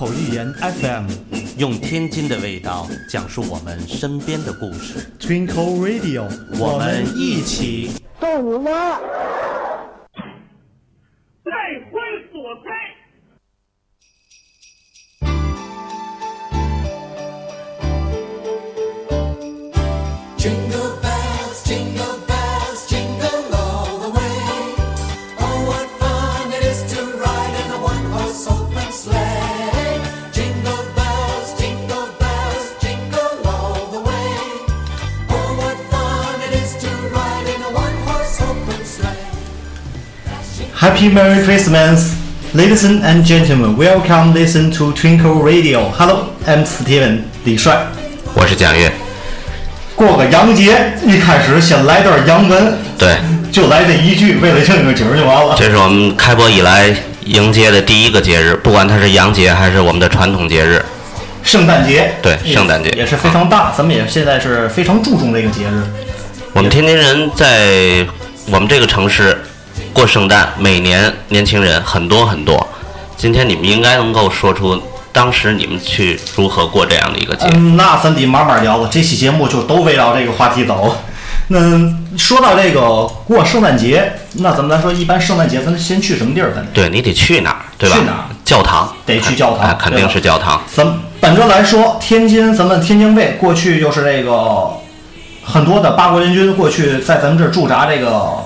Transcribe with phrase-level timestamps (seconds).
[0.00, 1.10] 金口玉言 FM
[1.58, 5.06] 用天津的味道讲述我们身边的故事。
[5.20, 6.26] Twinkle Radio，
[6.58, 7.90] 我们一起。
[8.18, 8.98] 逗你妈！
[41.00, 42.14] Happy Merry Christmas,
[42.52, 43.74] ladies and gentlemen.
[43.74, 45.88] Welcome, listen to Twinkle Radio.
[45.96, 47.86] Hello, I'm Steven 李帅。
[48.34, 48.92] 我是蒋越，
[49.96, 53.16] 过个洋节，一开始先来段洋文，对，
[53.50, 55.56] 就来这一句，为了正个景儿就完了。
[55.58, 60.84] 这是我们开播以来迎接的第一个节日，不管它是洋节还是我们的传统节日。
[61.42, 65.82] 圣诞节，对圣诞节也是非常大，咱们也现在是非常注重的一个节日。
[66.52, 68.06] 我们天津人在
[68.50, 69.40] 我们这个城市
[69.92, 72.66] 过圣诞，每年年轻人很多很多。
[73.16, 74.80] 今天你们应该能够说出
[75.12, 77.46] 当时你们去如何过这样的一个节。
[77.52, 78.88] 嗯，那咱得慢慢聊了。
[78.90, 80.96] 这期节目就都围绕这个话题走。
[81.48, 81.58] 那
[82.16, 86.52] 说到这个过圣诞节，那咱们来说，一般圣诞节咱先去什么地儿？
[86.54, 87.96] 咱对你得去哪儿，对吧？
[87.96, 90.62] 去哪儿教堂，得去教堂哎肯定是教堂。
[90.72, 90.86] 咱
[91.20, 94.70] 本着来说，天津咱们天津卫过去就是这个
[95.44, 98.36] 很多的八国联军过去在咱们这儿驻扎这个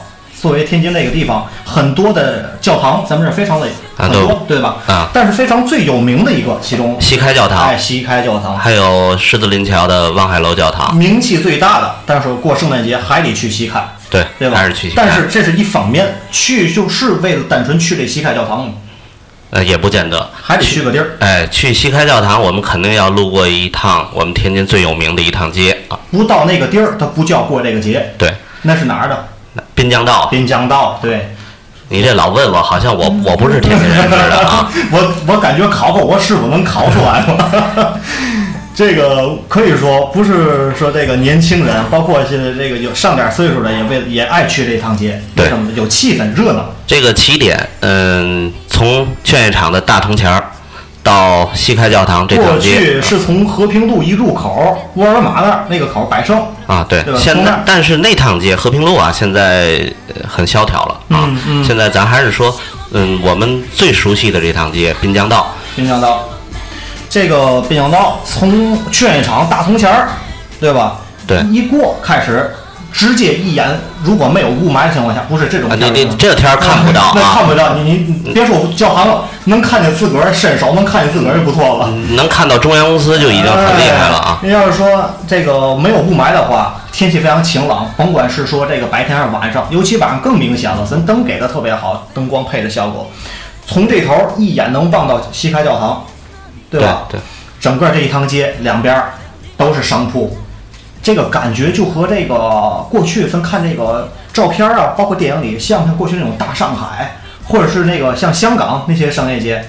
[0.44, 4.76] 作为天津那个地方，很多的教堂咱们这儿非常的很多，对吧？
[4.86, 8.54] 啊但是非常最有名的一个，其中西开教堂哎，西开教堂。
[8.58, 14.58] 还有狮子林桥的望海楼教堂，名气最大的，但是过圣诞节还得去西开，对，对吧？
[14.58, 15.02] 还是去西开。
[15.02, 18.74] 但是这是一方面，去就是为了单纯去这西开教堂吗，
[19.48, 20.28] 呃，也不见得。
[20.42, 21.16] 还得去个地儿。
[21.20, 29.28] 哎，去西开教堂，我们肯定要路过一趟我们天津最有名的一趟街啊，不到那个地儿，它不叫过这个节，对，那是哪儿的？
[29.74, 30.26] 滨江道。
[30.30, 31.34] 滨江道，对。
[31.88, 34.72] 你这老问我，好像我我不是天津人似的啊。
[34.90, 37.94] 我我感觉考考我师傅能考出来吗？
[38.74, 45.70] 这个可以说不是说这个年轻人，包括现在这个有上点岁数的，也为也爱去这趟街，对什么？
[45.76, 46.64] 有气氛，热闹。
[46.86, 50.42] 这个起点，嗯，从劝业场的大铜钱儿
[51.04, 61.28] 到西开教堂这过条街过去是从和平路一入口，沃尔玛那儿那个口百盛，啊，对对，现在但是那趟街和平路啊，现在呃很萧条了啊。
[61.28, 62.52] 嗯嗯现在咱还是说，
[62.92, 66.24] 嗯，我们最熟悉的这趟街滨江道，滨江道。
[67.10, 70.08] 这个滨江道从劝业场大铜钱儿，
[70.58, 70.96] 对吧？
[71.26, 72.50] 对一过开始，
[72.94, 73.68] 直接一眼，
[74.04, 81.90] 如果没有雾霾的情况下，不是这种你你这天儿看不到那看啊，不到，你你你别说教堂了，能看见自个儿伸手，能看见自个儿就不错了。
[82.10, 84.38] 能看到中央公司就已经很厉害了啊。
[84.44, 93.10] 哎要是说这个没有雾霾的话，天气非常晴朗，甭管是说这个白天还是晚上，尤其晚上更明显了，咱灯给的特别好，灯光配的效果，
[93.66, 96.04] 从这头一眼能望到西开教堂，
[96.70, 97.02] 对吧？
[97.10, 97.18] 对，
[97.60, 99.14] 整个这一趟街两边儿
[99.56, 100.36] 都是商铺，
[101.04, 109.62] 这个感觉就和这个过去咱看这个照片啊，包括电影里，像不像过去那种大上海，或者是那个像香港那些商业街，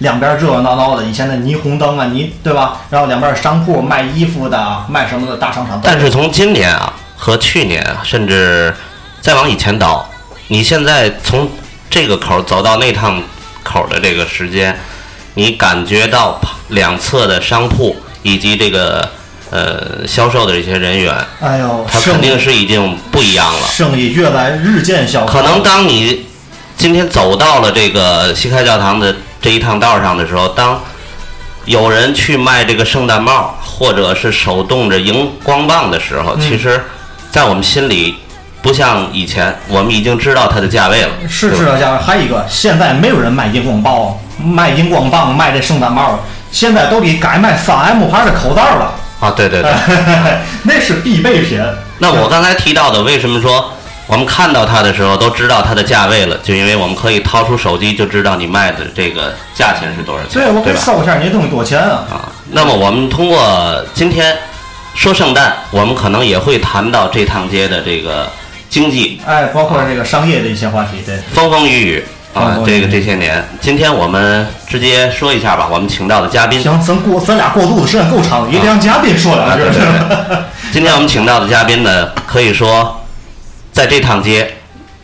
[0.00, 2.82] 两边热热闹闹的，以前的霓虹灯啊，霓对吧？
[2.90, 5.80] 然后两边商铺卖衣服的、卖什么的大商场。
[5.82, 8.74] 但是从今年啊和去年，甚至
[9.22, 10.06] 再往以前倒，
[10.48, 11.48] 你现在从
[11.88, 13.22] 这个口走到那趟
[13.62, 14.78] 口的这个时间，
[15.32, 16.38] 你感觉到
[16.68, 19.08] 两侧的商铺以及这个
[19.50, 23.66] 呃销售的这些人员，哎呦，他肯定是已经不一样了。
[23.68, 25.24] 生意越来日渐小。
[25.26, 26.26] 可能当你
[26.76, 30.80] 今天走到了这个西开教堂的这一趟道上的时候，当
[31.66, 36.82] 有人去卖这个圣诞帽，或者是手动着荧光棒的时候，嗯其实，
[37.30, 38.16] 在我们心里，
[38.62, 41.10] 不像以前，我们已经知道它的价位了。
[41.28, 46.20] 是知道价位，还有一个，现在没有人卖荧光棒、卖荧光棒、卖这圣诞帽了，
[46.50, 49.70] 现在都得改卖三 M 牌的口罩了，啊，对对对。
[50.64, 51.60] 那是必备品。
[51.98, 53.72] 那我刚才提到的，为什么说
[54.06, 56.36] 我们看到它的时候都知道它的价位了？
[56.38, 60.76] 就因为我们可以掏出手机就知道你卖的这个价钱是多少钱，对，我可以？
[60.76, 62.04] 搜一下你这东西多少钱啊？
[62.10, 64.36] 啊，那么我们通过今天
[64.94, 68.28] 说圣诞，我们可能也会谈到这趟街的这个
[68.68, 71.16] 经济哎，包括这个商业的一些话题，对。
[71.32, 76.60] 风风雨雨啊这个这些年，今天我们直接说一下吧，我们请到的嘉宾。
[76.62, 79.72] 行，咱过咱俩过渡的时间够长，一定让嘉宾说两啊，句对。
[79.72, 79.80] 对
[80.28, 80.38] 对，
[80.72, 83.00] 今天我们请到的嘉宾呢，可以说
[83.72, 84.54] 在这趟街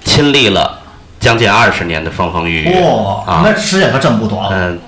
[0.04, 0.78] 亲历了
[1.18, 3.42] 将近二十年的风风雨雨哇，啊。
[3.44, 4.48] 那时间可真不短了。
[4.52, 4.78] 嗯，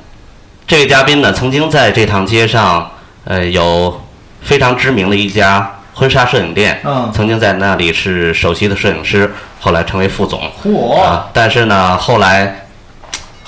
[0.67, 2.89] 这位嘉宾呢，曾经在这趟街上，
[3.25, 4.01] 呃，有
[4.43, 9.29] 非常知名的一家婚纱摄影店，嗯曾经在那里是首席的摄影师，
[9.59, 10.41] 后来成为副总。
[10.63, 12.68] 嚯啊，但是呢，后来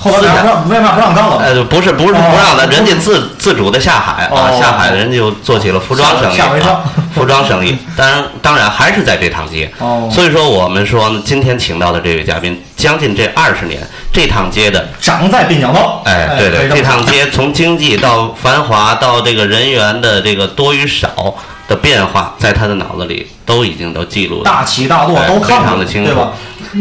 [0.03, 1.37] 后来为啥不让为啥不让干了？
[1.43, 6.81] 呃，不是不是不让的，人家自自主的下海啊，哦下海人就做起了服装生意，啊
[7.15, 7.77] 服装生意。
[7.95, 9.71] 当然当然还是在这趟街。
[9.79, 13.79] 哦所以说我们说呢，今天请到的这位嘉宾，将近这二十年，
[14.11, 14.89] 这趟街的。
[15.03, 16.01] 长在滨江道。
[16.07, 21.35] 哎，对对，这趟街 从经济到繁华到这个人员的这个多与少
[21.69, 24.45] 的变化，在他的脑子里都已经都记录了。
[24.45, 26.33] 大起大落哎都看过非常的清楚对吧？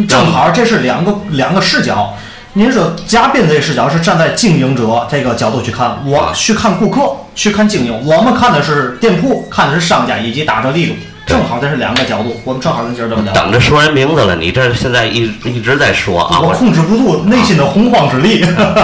[0.07, 2.15] 正好这是两个两个视角。
[2.54, 10.96] 您说嘉宾这视角是站在经营者这个角度去看，我啊去看顾客，去看经营，我们看的是店铺，看的是商家以及打折力度，
[11.28, 13.31] 正好这是两个角度，我们正好跟今儿这么聊。
[13.34, 18.44] 等着说人名字了，你这现在一一直在说啊，我我控制不住内心的洪荒之力。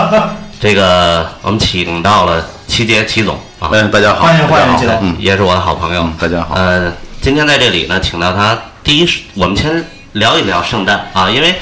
[0.61, 6.13] 这个我们请到了齐杰齐总啊，嗯，大家好，欢迎欢迎齐总嗯，也是我的好朋友嗯。
[6.19, 6.53] 大家好。
[6.53, 9.83] 呃，今天在这里呢，请到他，第一是我们先
[10.13, 11.55] 聊一聊圣诞啊，因为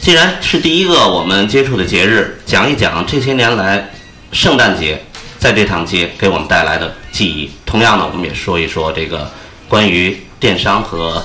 [0.00, 3.90] 既然是第一个我们接触的节日，讲一讲这些年来
[4.32, 4.98] 圣诞节
[5.38, 7.50] 在这趟街给我们带来的记忆。
[7.66, 9.30] 同样呢，我们也说一说这个
[9.68, 11.22] 关于电商和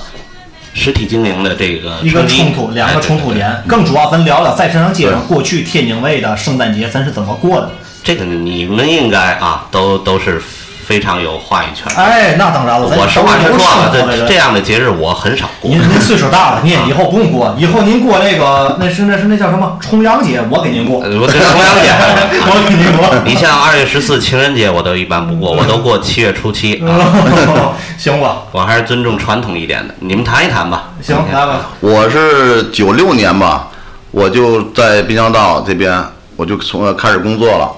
[0.74, 3.50] 实体经营的这个一个冲突，两个冲突点。
[3.66, 7.70] 更主要，咱聊聊在这条街上过去天津卫的圣诞节，咱是怎么过的？
[8.04, 10.42] 这个你们应该啊，都都是
[10.86, 12.00] 非常有话语权的。
[12.00, 15.80] 哎，那当然了，我实话实说啊，这这样的节日我很少过您。
[15.80, 21.90] 您岁数大了， 您以后不用过，以后您过那个那是那是那叫什么重阳节，我给您过，呃我这重阳节
[22.46, 23.10] 我给您过。
[23.24, 27.74] 你像二月十四情人节，我都一般不过，我都过七月初七啊。
[27.98, 29.92] 行吧，我还是尊重传统一点的。
[29.98, 30.90] 你们谈一谈吧。
[31.02, 33.68] 行，来吧，我是九六年吧，
[34.12, 36.00] 我就在滨江道这边，
[36.36, 37.72] 我就从呃开始工作了，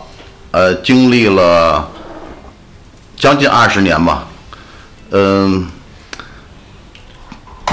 [0.51, 1.89] 呃，经历了
[3.19, 4.25] 将近二十年吧，
[5.11, 5.67] 嗯、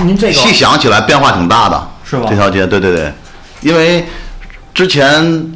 [0.03, 3.13] 您这个细想起来变化挺大的，是吧这条街，对对对，
[3.61, 4.07] 因为
[4.73, 5.53] 之前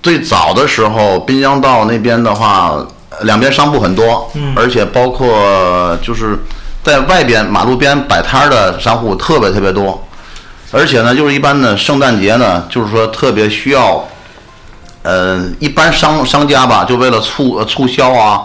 [0.00, 2.72] 最早的时候，滨江道那边的话，
[3.10, 6.38] 呃两边商铺很多，嗯而且包括就是
[6.84, 10.06] 在外边马路边摆摊的商户特别特别多，
[10.70, 14.08] 而且呢，就是一般的圣诞节呢，就是说特别需要，
[15.02, 18.42] 呃，一般商商家吧，就为了促呃促销啊。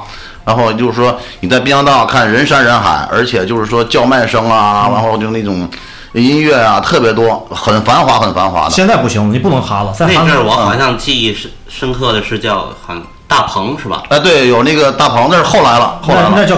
[0.48, 5.70] 然后就是说你在滨江道看人山人海，而且就是说叫卖声啊，然后就那种
[6.14, 8.70] 音乐啊特别多，很繁华，很繁华的。
[8.70, 14.04] 现在不行，你不能哈了，在那阵儿我好像记忆深深刻的是叫喊大棚是吧？
[14.08, 16.32] 哎，对，有那个大棚，那是后来了，后来了。
[16.34, 16.56] 那那叫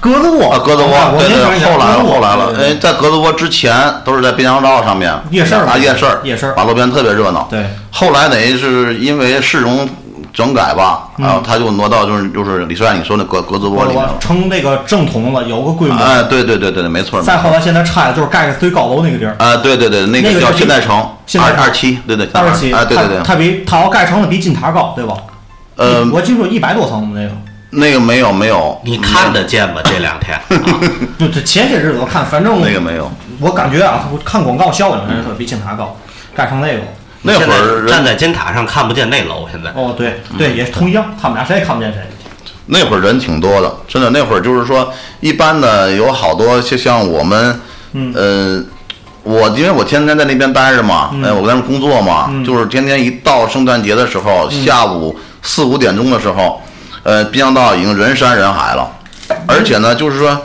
[0.00, 2.46] 鸽子窝啊，鸽子窝，我对对，后来了，后来了。
[2.54, 7.46] 对对哎，在鸽子窝之前都是在滨江道上面夜市啊，夜市，夜市儿马路边特别热闹。
[7.50, 9.86] 对，后来等于是因为市容
[10.36, 14.14] 整改吧，嗯然后他就挪到就是就是李帅你说那格格子窝里面了。
[14.20, 15.96] 成那个正统了，有个规模。
[15.96, 17.22] 哎，对对对对对，没错。
[17.22, 20.94] 再后来现在拆了，就是盖个最高楼那个地儿，啊，对对对，那个叫现代城，
[21.40, 25.14] 二二期，对对，二十七，啊，对对对它，比它要盖成的比金塔高，对吧？
[25.76, 27.30] 呃，我听说一百多层那个，
[27.70, 29.80] 那个没有没有，你看得见吗？
[29.84, 30.80] 这两天， 啊
[31.18, 35.96] 就这前些日子我看，反正那个没有，我感觉啊，我看广告效应人说比金塔高，
[36.34, 36.80] 盖成那个。
[37.26, 39.70] 那会儿站在金塔上看不见那楼，现在。
[39.70, 42.00] 哦，对对，也是同样，他们俩谁也看不见谁。
[42.66, 47.60] 那会儿人挺多的，真的那会儿就是说，一般的有好多就像我们，
[47.92, 48.12] 嗯。
[48.14, 48.64] 呃，
[49.22, 51.22] 我因为我天天在那边待着嘛，嗯。
[51.24, 52.44] 呃，我在那工作嘛，嗯。
[52.44, 56.60] 就是天天一到圣诞节的时候，下午四五点钟的时候，
[57.02, 58.88] 呃，滨江道已经人山人海了，
[59.46, 60.40] 而且呢，就是说，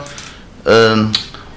[0.64, 1.12] 嗯、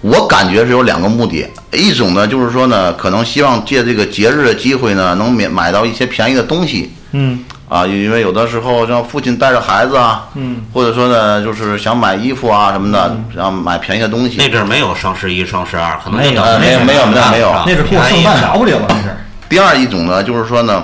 [0.05, 6.93] 我感觉是有两个目的，一种呢就是说呢，可能希望借这个节日的机会呢，能免买到一些便宜的东西。
[7.13, 14.35] 嗯啊，因为有的时候让父亲带着孩子啊，嗯，或者说呢，就是想买衣服啊什么的，想买便宜的东西。
[14.38, 19.17] 那阵儿没有双十一、双十二，可能没有没有没有没有没有啊那是过圣诞了不了了，那是。
[19.50, 20.83] 第二一种呢，就是说呢，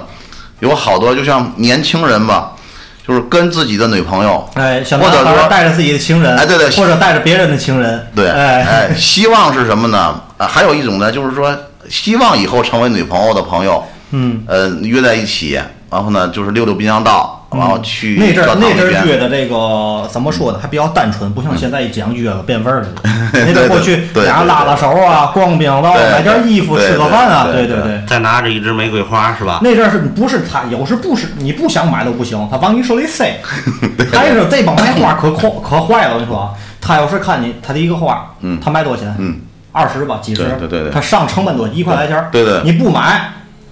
[0.61, 2.50] 有好多就像年轻人吧，
[3.08, 10.22] 就是跟自己的女朋友，哎，或者说带着自己的情人，哎对对或者带着别人的情人，对，哎，哎，希望是什么呢？
[10.38, 11.55] 啊，还有一种呢，就是说
[11.89, 19.05] 希望以后成为女朋友的朋友，嗯，呃，约在一起，然后呢，就是溜溜滨江道，然后去那阵儿那阵儿边。
[19.05, 20.60] 约的这个怎么说呢？
[20.62, 22.88] 还比较单纯，不像现在一讲约了变味儿了。
[23.34, 28.03] 那阵儿过去俩人拉拉手啊，逛滨江道，买件衣服，吃个饭啊，对对对对。
[28.08, 29.60] 再拿着一支玫瑰花是吧？
[29.62, 33.39] 那阵儿是不是他有时不是你不想买都不行，他往你手里塞。
[34.12, 39.13] 还是这帮卖 花可可可坏了，我跟你说啊，他要是看你他的一个花，嗯他卖多少钱？
[39.20, 39.39] 嗯，
[39.72, 40.43] 二十吧，几十？
[40.43, 42.29] 对对对对他上成本多，一块来钱儿。
[42.31, 43.31] 对对你不买，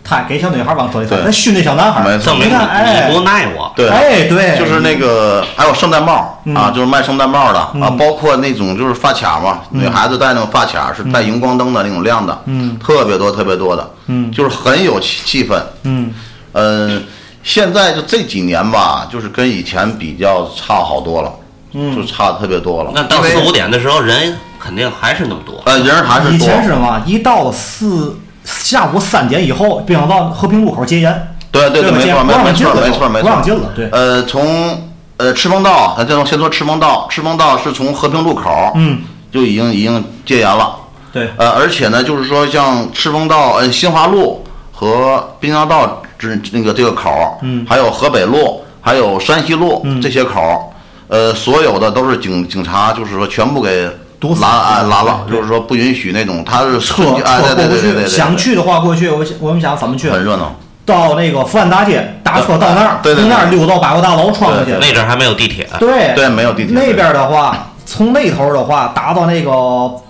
[0.10, 1.26] 他给小女孩往手里塞，对。
[1.26, 2.26] 他熏那小男孩，没错。
[2.32, 3.08] 证明你看，哎。
[3.10, 3.72] 你不耐我。
[3.76, 12.76] 对，哎，对，就是那个还有圣诞帽啊，就是卖圣诞帽的啊，包括那种就是发卡嘛，女孩子戴那种发卡是带荧光灯的那种亮的，嗯。
[12.80, 14.32] 特别多特别多的，嗯。
[14.32, 15.62] 就是很有气气氛。
[15.84, 16.12] 嗯，
[16.54, 17.04] 嗯，
[17.44, 21.32] 现在就这几年吧，就是跟以前比较差好多了，
[21.74, 21.96] 嗯。
[21.96, 22.92] 就差特别多了。
[22.96, 25.62] 那到四五点的时候，人肯定还是那么多。
[25.66, 26.34] 呃人还是多。
[26.34, 27.00] 以多，前是什么？
[27.06, 28.18] 一到四
[28.62, 33.22] 下午三点以后，冰箱道和平路口戒严，对对对，吧没错没戒不让没错没错没错。
[33.22, 39.00] 不让进了，对，呃，从呃赤峰道，咱先先说赤峰道，赤峰道是从和平路口嗯，
[39.32, 40.76] 就已经已经戒严了。
[41.12, 47.66] 对，呃，而且呢，就是说像赤峰道、呃新华路和滨江道这那个这个口儿，嗯。
[47.68, 50.00] 还有河北路，还有山西路、嗯。
[50.02, 50.60] 这些口儿，
[51.08, 53.90] 呃，所有的都是警警察，就是说全部给
[54.20, 60.10] 堵死拦啊拦了，就是说不允许那种，他是车车过不去，对对对对对，想去的话过去，我我们想怎么去？
[60.10, 60.54] 很热闹，
[60.86, 64.72] 到那个福安大街，打车到那儿，从那儿溜到百货大楼穿过去。
[64.82, 69.52] 那阵儿还没有地铁，对对没有地铁那边的话，从那头的话打到那个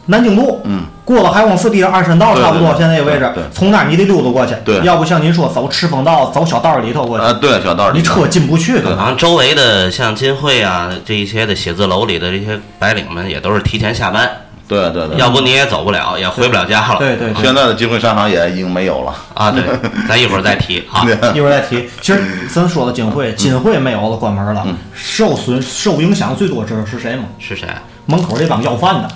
[0.07, 4.53] 南京路，嗯，过了海光寺地的二山道，差不多现在这个位置从那儿你得溜达过去。
[4.63, 8.95] 对要不像您说走赤峰道，走小道儿里头过去，啊，对，小道里你车进不去的。
[8.95, 14.29] 好像周围的像金汇啊这一些的写字楼里的这些白领们也都是提前下班，
[14.67, 16.99] 对对对，要不你也走不了，也回不了家了。
[16.99, 19.63] 对对对，现在的金汇商场也已经没有了，啊，对，
[20.07, 21.03] 咱一会儿再提 啊。
[21.33, 21.89] 一会儿再提。
[22.01, 22.21] 其实
[22.53, 27.23] 咱说的金汇，金汇没有了，关门了，嗯受损受影响最多知道是谁吗？
[27.39, 27.67] 是谁？
[28.05, 29.09] 门口这帮要饭的，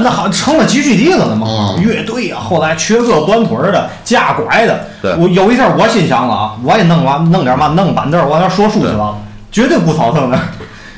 [0.00, 4.86] 那好成了集聚地了，那门口乐队啊，后来瘸胳短腿儿的、架拐的。
[5.02, 9.16] 对我有一阵儿我心想了啊，我也弄完弄点嘛，弄板凳儿往那儿说书去了，
[9.50, 10.38] 绝对不草腾的。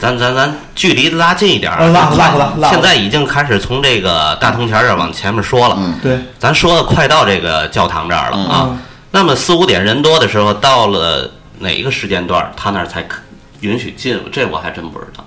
[0.00, 5.76] 咱咱咱距离拉近一点儿呃拉拉拉拉现在已经开始从这个大铜钱儿这儿往前面说了。
[5.78, 8.66] 嗯对，咱说的快到这个教堂这儿了啊。
[8.70, 8.78] 嗯
[9.16, 13.20] 那么四五点人多的时候，到了哪一个时间段，他那儿才可
[13.60, 14.20] 允许进？
[14.32, 15.23] 这我还真不知道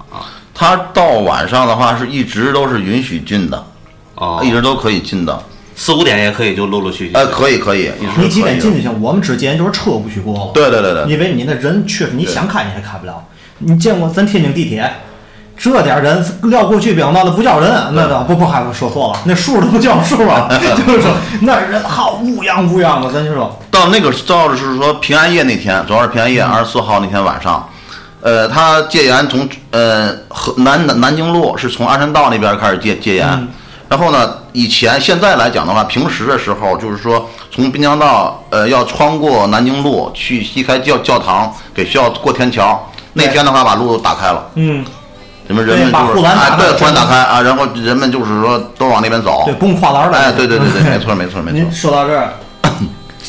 [0.57, 0.59] 啊。
[0.59, 3.63] 他到晚上的话是一直都是允许进的，
[4.15, 5.39] 哦，一直都可以进的，
[5.75, 7.13] 四五点也可以就陆陆续续。
[7.13, 9.01] 呃，可以可以，你几点进就行？
[9.01, 10.51] 我们之间就是车不许过。
[10.53, 13.23] 对对对对，因为你那人确实你想开你也开不了。
[13.59, 14.91] 你见过咱天津地铁
[15.57, 20.47] 这点人撂过去表那都不叫人，那倒不不还说错了，那数都不叫数啊，
[20.85, 21.11] 就是说
[21.41, 27.67] 那人好乌泱乌泱的，咱就说到那个到是说平安夜那天，主要是平安夜嗯二十四号那天晚上，
[28.21, 33.47] 呃，他戒严从呃河南南南京路是从鞍山道那边开始戒戒严，嗯
[33.89, 42.77] 然后呢，以前现在来讲的话，平时的时候就是说从滨江道呃要穿过南京路去西开教教堂给需要过天桥，
[43.13, 44.45] 那天的话把路都打开了。
[44.55, 44.83] 嗯，
[45.47, 46.21] 人们人们就是对，护
[46.85, 49.43] 栏打开啊，然后人们就是说都往那边走。
[49.45, 50.17] 对，不用跨栏了。
[50.17, 51.89] 哎，对对对对，没错没错没您错。
[51.89, 52.33] 说到这儿，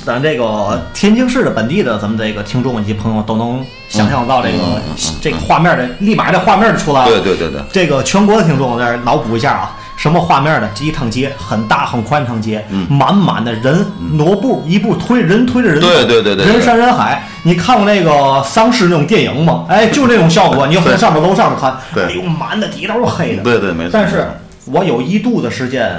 [0.08, 7.10] 咱这个天津市的本地的咱们这个听众以及朋友都能想象到这个、嗯嗯嗯嗯这个画面的，立马这画面就出来了。
[7.10, 10.70] 对对对对，这个全国的听众在这脑补一下啊，什么画面呢？
[10.74, 13.84] 这一趟街很大很宽敞街，嗯满满的人，
[14.14, 17.28] 挪步一步推人推着人，对对对对对人山人海。
[17.42, 19.66] 你看过那个丧尸那种电影吗？
[19.68, 20.66] 哎，就那种效果。
[20.66, 23.42] 你从上面楼上面看，对哎呦，满的底都是黑的。
[23.42, 24.26] 对对没错但是
[24.64, 25.94] 我有一度的时间，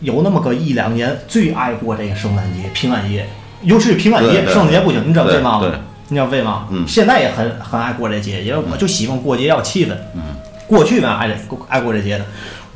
[0.00, 3.28] 有那么个一两年，最爱过这个圣诞节、平安夜，
[3.62, 5.02] 尤其是平安夜圣诞节不行。
[5.06, 5.70] 你知道为嘛吗？
[6.08, 6.66] 你知道为嘛？
[6.70, 9.90] 嗯现在也很很爱过这节，因为我就喜欢过节要气氛。
[10.14, 10.22] 嗯，
[10.66, 11.34] 过去呢爱这
[11.68, 12.24] 爱过这节的，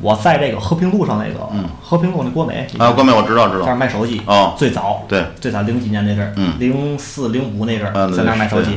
[0.01, 3.77] 我在这个和平路上那个、嗯和平路那国美啊，国美我知道知在那儿。
[3.77, 8.71] 卖手机哦最早对最早零几年那阵儿，嗯零四零五那阵儿在那儿卖手机。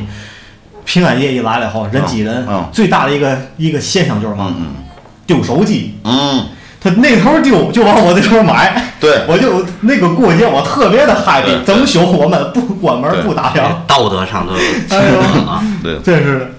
[0.84, 4.74] 平安夜一来了以后，人挤人，嗯最大的一个一个现象就是嘛，嗯
[5.26, 5.94] 丢手机。
[6.04, 6.46] 嗯
[6.80, 15.60] 他那头丢就往我这头买，对我就那个过节我特别的 happy，对整宿我们不关门不打烊，道德上都有哎呦啊。
[15.62, 16.54] 嗯，对，这是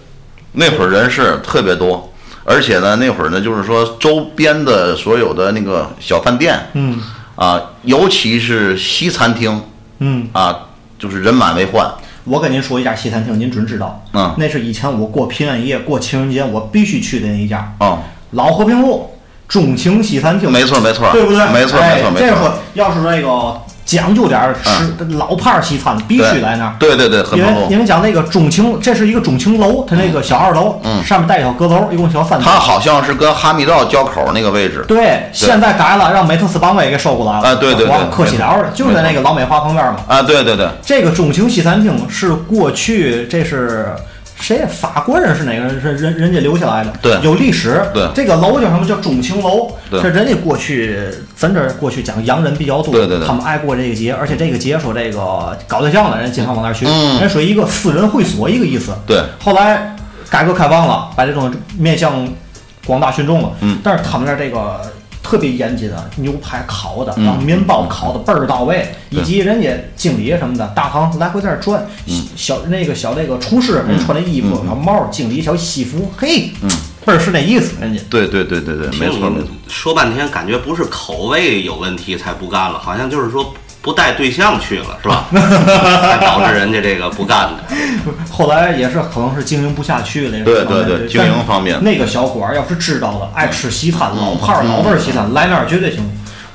[0.52, 2.12] 那会儿人是特别多，
[2.44, 7.00] 而且呢，那会儿呢，就是说周边的所有的那个小饭店嗯
[7.36, 9.62] 啊，尤其是西餐厅
[10.00, 10.28] 嗯。
[10.34, 10.54] 啊，
[10.98, 11.90] 就是人满为患。
[12.26, 18.00] 我跟您说一家西餐厅，您准知道，嗯那是以前我过平安夜、过情人节我必须去的那一家，啊，
[18.32, 19.10] 老和平路
[19.50, 21.46] 钟情西餐厅，没错没错，对不对？
[21.52, 26.76] 没错哎没错没错这说，要是那个讲究点儿吃老派儿西餐，必须来那儿。
[26.78, 27.52] 对对对，很因为。
[27.72, 32.44] 因为讲那个钟情，这是一个钟情楼，它那个小二楼，嗯上面带一小阁楼，一共小三层。
[32.44, 34.86] 它好像是跟哈密道交口那个位置。
[34.88, 37.50] 对，现在改了，让美特斯邦威给收过来了。
[37.50, 39.96] 啊对对对哇客气了的，就在那个老美华旁边嘛。
[40.08, 43.88] 啊，对对对，这个钟情西餐厅是过去这是
[44.40, 45.82] 谁法国人是哪个人？
[45.82, 47.82] 是人人家留下来的，对有历史。
[47.94, 49.72] 对这个楼叫什么叫钟情楼？
[49.92, 50.98] 对这人家过去，
[51.36, 58.94] 咱这儿过去讲洋人比较多，对对对他们爱过这个节，而且这个节说这个搞对象的人经常往那儿去，嗯人属于一个私人会所一个意思。
[59.06, 59.96] 对后来
[60.30, 62.28] 改革开放了，把这种面向
[62.86, 63.52] 广大群众了。
[63.62, 64.82] 嗯但是他们那儿这个
[65.22, 67.26] 特别严谨啊，牛排烤的，嗯。
[67.26, 69.20] 然后面包烤的倍儿到位，对。
[69.20, 71.86] 以及人家经理什么的，大堂来回在那儿转，
[72.36, 76.70] 小那个小那个厨师人穿的衣服，嗯小帽，经理小西服，嘿，嗯。
[77.06, 78.00] 倍儿是那意思，人家。
[78.10, 79.48] 对对对对对，没错没错。
[79.68, 85.26] 说半天感觉不是口味有问题才不干了，好像就是说不带对象去了，是吧？
[85.32, 87.64] 才导致人家这个不干的。
[88.30, 96.04] 后来也是可能是经营不下去了，对对对经营方面那个小伙儿要是知道了爱吃西餐，老派儿嗯老味儿西餐，来那儿绝对行。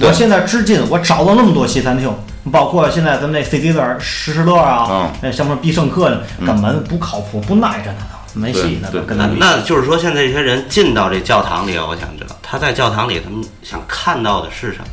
[0.00, 2.12] 我现在至今我找到那么多西餐厅，
[2.50, 7.98] 包括现在咱们那 C C 字儿、施施乐啊嗯，那什么必胜客呢，根本不靠谱，不耐着呢，
[8.34, 9.36] 没戏呢，对对那跟咱比。
[9.38, 14.84] 那就是说，现在这些人进到这教堂里，我想知道他在教堂里他们想看到的是什么？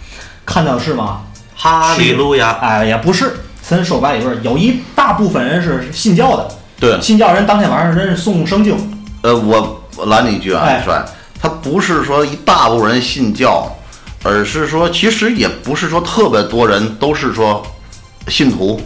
[0.46, 1.22] 看到是吗？
[1.62, 2.58] 哈利路亚！
[2.60, 6.48] 哎，也不是，咱说白了就是有一大部分人是信教的，
[6.80, 8.75] 对，信教人当天晚上人是诵圣经，
[9.22, 10.82] 呃，我我拦你一句啊，哎。
[10.84, 11.06] 帅，
[11.39, 13.72] 他不是说一大部分人信教，
[14.24, 17.63] 而是说其实也不是说特别多人都是说
[18.27, 18.82] 信徒，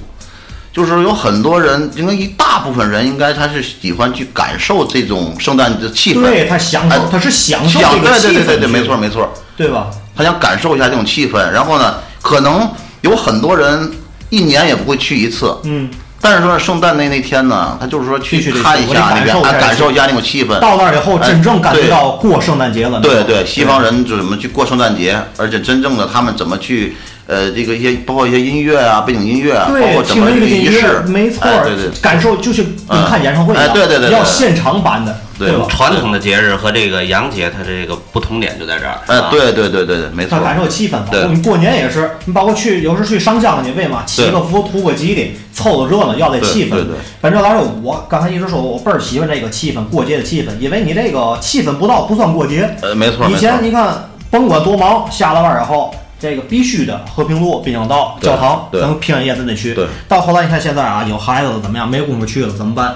[0.73, 9.89] 就是有很多人，应该一大部分人应该他是喜欢去感受这种圣诞的气氛，对他享受哎，他是享受想这个气氛对对对对对，没错没错，对吧？
[10.13, 12.67] 他想感受一下这种气氛，然后呢，可能
[13.01, 13.91] 有很多人
[14.31, 15.87] 一年也不会去一次，嗯。
[16.21, 20.57] 但是说圣诞那那天呢，他就是说去看一下那边，哎，感受一下那种气氛。
[20.59, 22.99] 到那儿以后，哎真正感觉到过圣诞节了。
[22.99, 26.95] 对对，西方人就怎么去过圣诞节，而且真正的他们怎么去，
[27.27, 34.17] 呃，这个一些包括一些音乐啊，背景音乐啊，包，括怎听么这个一个仪式，，没错哎，对对，感受就是跟看演唱会一样，哎对对对对。
[34.17, 35.65] 要现场版的，对吧？
[35.69, 38.99] 传统的节日和这个洋节，它这个不同点就在这儿。
[39.07, 46.69] 哎是吧，对对对对对，没错它，感受气氛，包对括你过年也是，你包括去有时去上香去，为嘛祈个福、图个吉利，凑个热闹，要这气氛。
[46.69, 52.73] 对对对反正来说，我刚才一直说，我倍儿喜欢这个气氛，过节的气氛，因为你这个气氛不到不算过节。
[52.81, 59.73] 呃，没错，以前你看，甭管多忙，下了班以后，这个必须的，和平路、滨江道、教堂，对咱们平安夜咱得去。
[59.73, 61.89] 对到后来你看现在啊，有孩子了怎么样？
[61.89, 62.95] 没工夫去了怎么办？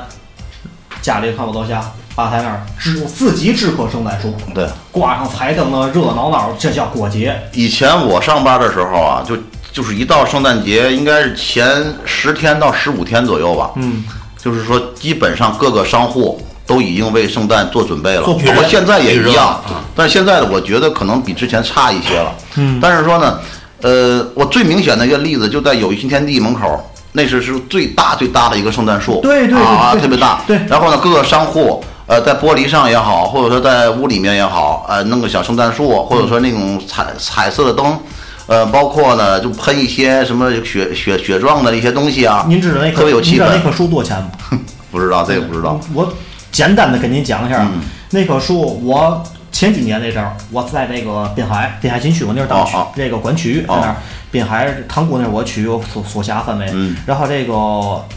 [1.02, 1.82] 家里看我楼下
[2.20, 4.68] 吧台那儿只自己制可圣诞树，对。
[4.92, 7.40] 挂上彩灯啊，热闹闹，这叫过节。
[7.54, 9.38] 以前我上班的时候啊，就
[9.72, 13.72] 就是一到圣诞节，应该是前十天到十五天左右吧。
[13.76, 14.04] 嗯，
[14.38, 19.86] 就是说，基本上各个商户都已经为圣诞做准备了，做包括现在也一样啊。
[19.96, 22.36] 但是现在呢，我觉得可能比之前差一些了。
[22.58, 23.40] 嗯但是说呢，
[23.82, 30.42] 呃，我最明显的一个例子就在有心天地门口，那是是最大最大的一个圣诞树，对对对特别大。
[30.46, 31.82] 对然后呢，各个商户。
[32.10, 38.00] 呃，在玻璃上也好，或者说在屋里面也好，呃，弄个小圣诞树，或者说那种彩彩色的灯，
[38.48, 43.60] 呃，包括呢，就喷一些什么雪雪雪状的一些东西啊，您知道那棵特别有气氛那。
[43.60, 44.32] 棵树多钱吗？
[44.89, 46.12] 不知道这个不知道，我
[46.52, 53.96] 简单的跟您讲一下，嗯那棵树我前几年那阵儿，我在那个滨海滨海新区，我那是当区、哦哦这个管区在那儿。
[54.32, 56.70] 滨海塘沽那是我区，我所所辖范围。
[56.72, 57.54] 嗯然后这个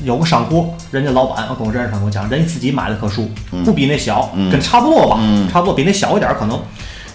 [0.05, 3.31] 有个商户，人家老板跟我认识，跟我讲，人家自己买了棵树，
[3.65, 6.61] 不比那小，嗯跟差不多吧，嗯差不多比那小一点儿可能。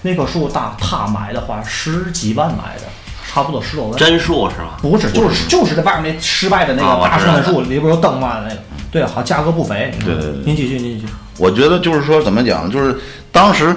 [0.02, 2.86] 那棵树大，他买的话十几万买的，
[3.32, 3.98] 差不多十多万。
[4.00, 4.78] 真树是吗？
[4.82, 8.58] 不是，就是就是这外面那失败的那个大圣诞树，里边有灯嘛那个，
[8.92, 9.94] 对，好价格不菲。
[10.04, 11.14] 对对对您继续，您继续。
[11.38, 12.98] 我觉得就是说怎么讲，就是
[13.32, 13.76] 当时，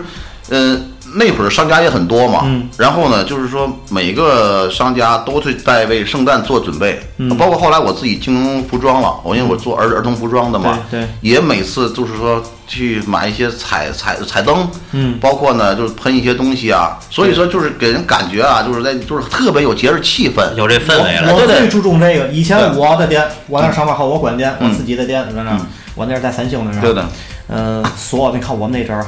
[0.50, 0.78] 呃，
[1.14, 2.68] 那会儿商家也很多嘛，嗯。
[2.76, 7.36] 然后呢，就是说每个商家都是在为圣诞做准备，嗯。
[7.36, 11.08] 包括后来我自己经营服装了，我因为我做儿儿童服装的嘛，对对。
[11.20, 15.18] 也每次就是说去买一些彩彩彩灯，嗯。
[15.20, 21.34] 包括呢就是喷一些东西啊，所以说就是给人感觉啊，就是在就是特别有节日气氛，有这氛围了。
[21.34, 22.26] 我最注重这个。
[22.28, 24.74] 以前我的店，我那上班后我管店，我嗯。
[24.74, 26.80] 自己的店在那儿嗯，我那是在三星那儿。
[26.80, 27.08] 对的，
[27.48, 29.06] 呃，所有你看我们那阵儿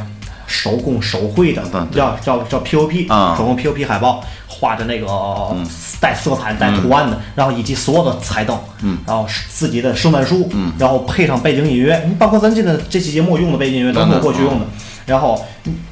[0.53, 3.35] 手工手绘的叫叫叫 POP，啊。
[3.37, 5.67] 手工 POP 海报，画着那个嗯。
[5.99, 8.99] 带色彩、带图案的，然后以及所有的彩灯，嗯。
[9.07, 14.67] 然后自己的圣诞树嗯，然后配上背景音乐，你包括咱这个这期节目用的背景音乐都是过去用的。
[15.07, 15.43] 然后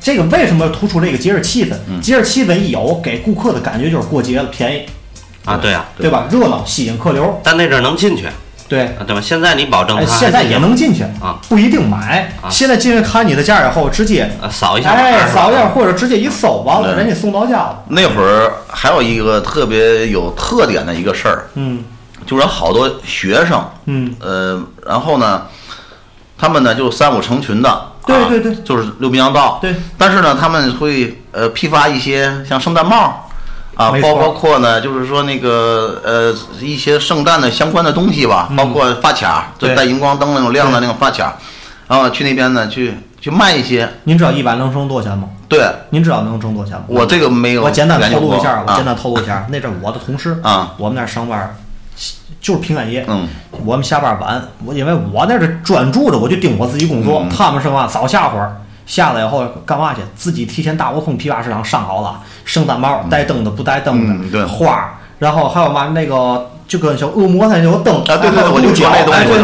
[0.01, 1.75] 这个为什么突出这个节日气氛？
[1.89, 2.01] 嗯。
[2.01, 4.83] 节日气氛一有，给顾客的感觉就是过节了，便宜，
[5.45, 6.27] 啊，对啊，对吧？
[6.31, 8.25] 热闹，吸引客流，但那阵儿能进去，
[8.71, 8.85] 对。
[8.85, 9.21] 啊对吧？
[9.21, 12.33] 现在你保证哎，他现在也能进去啊，不一定买。
[12.41, 17.83] 啊现在进去看你的价以后，直接呃扫一下码哎，扫一下或者直接一搜，完了人家送到家了。
[17.89, 21.83] 那会儿还有一个特别有特点的一个事儿，嗯
[22.25, 25.43] 就是好多学生，嗯呃，然后呢，
[26.39, 29.59] 他们呢就三五成群的，啊对对对就是溜冰洋道。
[29.61, 33.27] 对，但是呢，他们会呃批发一些像圣诞帽。
[33.81, 41.35] 啊，包包括呢，就是说那个呃一些圣诞的相关的东西吧，包括发卡，就带荧光灯那种亮的那种发卡，
[41.89, 43.89] 然后去那边呢去去卖一些。
[44.05, 45.29] 您知道一百能挣多少钱吗？
[45.49, 46.85] 对您知道能挣多少钱吗？
[46.89, 51.57] 我这个没有我简单透露一下，我啊简单透露一下， 那阵儿我的同事啊我们那儿上班儿
[52.41, 53.27] 就是平安夜，嗯，
[53.65, 58.57] 我们下班晚，我因为我那是专注的，我就盯我自己工作，嗯他们是嘛早下会儿。
[58.91, 60.01] 下来以后干嘛去？
[60.17, 69.43] 自己提前大胡同批发市场上好了，圣诞帽带灯的不带灯的，花儿，然后还有嘛那个就跟小恶魔那有灯啊对对对我就鹿角说那东西哎对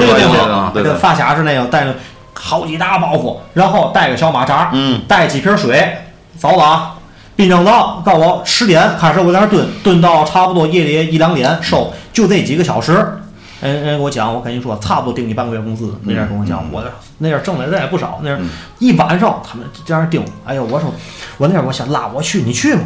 [0.73, 1.95] 对对跟发卡是那个带着
[2.35, 5.97] 好几大包袱，然后带个小马扎，嗯带几瓶水，
[6.37, 6.93] 走了啊。
[7.37, 13.21] 滨江道告诉我十点开始我在那儿蹲，蹲到差不多夜里一两点收，就这几个小时。
[13.61, 15.95] 人人给我讲，我跟你说，差不多顶你半个月工资。
[16.03, 16.85] 那阵跟我讲，我
[17.19, 20.25] 那阵挣的人也不少，那阵一晚上他们这样盯。
[20.45, 20.92] 哎呦，我说
[21.38, 22.83] 我那阵我想拉我去，你去吗？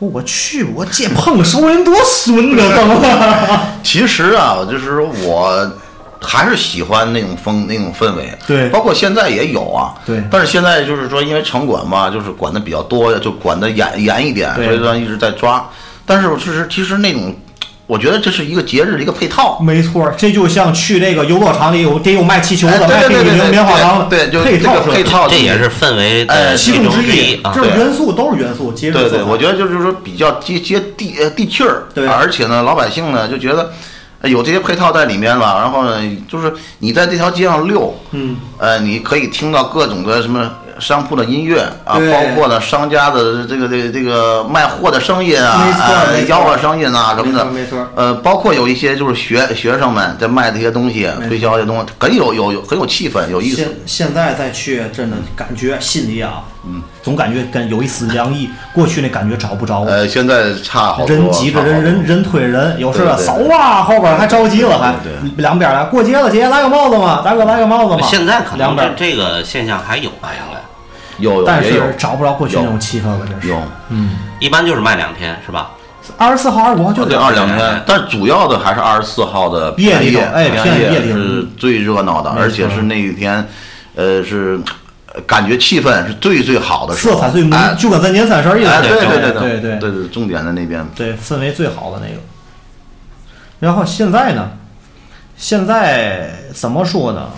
[0.00, 3.62] 我我去，我这碰个熟人多孙子，懂吗？
[3.82, 5.72] 其实啊，就是说我
[6.20, 15.64] 还是喜欢那种风那种氛围，对包括现在也有啊，对但是现在就是说，因为城管嘛，就是管的比较多，就管的严严一点，所以说一直在抓。
[16.06, 17.34] 但是其实其实那种，
[17.88, 19.58] 我觉得这是一个节日的一个配套。
[19.60, 27.64] 没错，这就像去那个游乐场里有得有卖气球的，卖对对对棉花糖的，对，就这个配套是配套，这也是氛围哎的其其中之一，啊这。
[27.64, 33.72] 是元素，都是元素，节日对对，我觉得就是说比较接接地呃地气儿，对而且呢，老百姓呢就觉得
[34.20, 35.98] 呃有这些配套在里面了，然后呢，
[36.28, 47.78] 就是你在这条街上溜，嗯，呃，你可以听到各种的什么商铺的音乐啊，包括呢商家的这个这个这个卖货的声音啊，没错呃吆喝声音啊什么的，没错。
[47.78, 53.56] 没错呃，包括有一些就是学学生们在卖这些东西，推销这些东西，很有有有很有气氛，有意思。
[53.56, 53.68] 现。
[53.86, 58.48] 现在再去，真的感觉心里啊，嗯，总感觉跟有一丝凉意。
[58.72, 63.24] 过去那感觉找不着，呃，现在差好多，人挤着人，人人推人，有时候对对。
[63.24, 65.12] 扫啊，后边还着急了，还对。
[65.36, 68.06] 两边来过节了，姐来个帽子嘛，大哥来个帽子嘛。
[68.08, 70.58] 现在可能这，这个现象还有吧，应该
[71.18, 73.60] 有但是找不着过去那种气氛了有。
[73.88, 74.16] 嗯。
[74.40, 75.70] 一般就是卖两天是吧？
[76.16, 77.82] 二十四号二十五号就得二两天。
[77.86, 80.48] 但主要的还是二十四号的夜里夜诶
[80.92, 83.46] 夜是最热闹的而且是那一天
[83.94, 84.58] 呃是
[85.26, 87.14] 感觉气氛是最最好的时候。
[87.14, 90.86] 色彩最浓就跟咱年三十儿一样对对对对对对对重点在那边。
[90.94, 92.20] 对氛围最好的那个。
[93.60, 94.50] 然后现在呢？
[95.36, 97.28] 现在怎么说呢？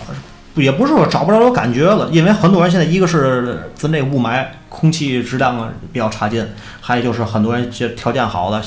[0.54, 6.46] 也不是说找不着有感觉了，因为很多人现在一个是咱这雾霾、空气质量啊比较差劲，
[6.80, 8.60] 还有就是很多人这条件好的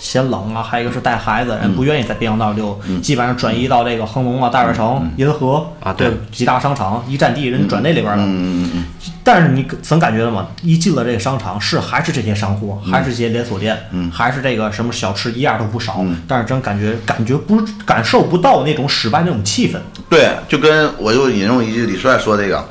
[0.00, 6.10] 嫌冷啊，还有一个是带孩子，人不愿意在滨江道溜，基本上转移到这个恒隆啊、大悦城、银河啊对。
[6.30, 8.22] 几大商场一站地，人转那里边了。
[8.24, 8.84] 嗯嗯嗯
[9.24, 10.48] 但是你怎感觉到吗？
[10.62, 13.76] 一进了这个商场，是还是这些商户，还是这些连锁店，
[14.10, 16.02] 还是这个什么小吃，一样都不少。
[16.26, 19.76] 但是真感觉感觉不感受不到那种失败那种气氛。
[19.76, 22.66] 嗯，对，就跟我又引用一句李帅说这个，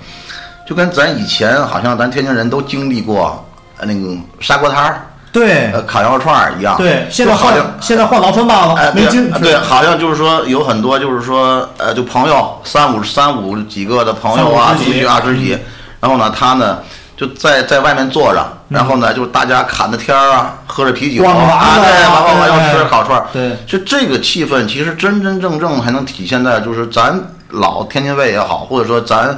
[0.67, 3.45] 就跟咱以前好像咱天津人都经历过
[3.77, 5.06] 呃那个砂锅摊儿、
[5.39, 9.31] 对呃烤羊肉串儿一样，对，现在换现在换老穿八哎，了，没对劲。
[9.41, 15.57] 对，好像就是说有很多就是说，呃，就朋友三五三五几个的朋友啊，三五知己出去啊知己，
[15.99, 16.79] 然后呢，他呢
[17.15, 21.33] 就在在外面坐着，然后呢，就是大家侃着天儿啊，喝着啤酒啊，
[21.75, 27.19] 对，啊然后吃烤串儿，对就这个气氛，其实真真正正还能体现在就是咱
[27.49, 29.37] 老天津卫也好，或者说咱。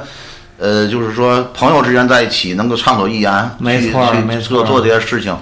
[0.62, 5.34] 呃，就是说朋友之间在一起能够畅所欲言，没去去错没错做做这些事情，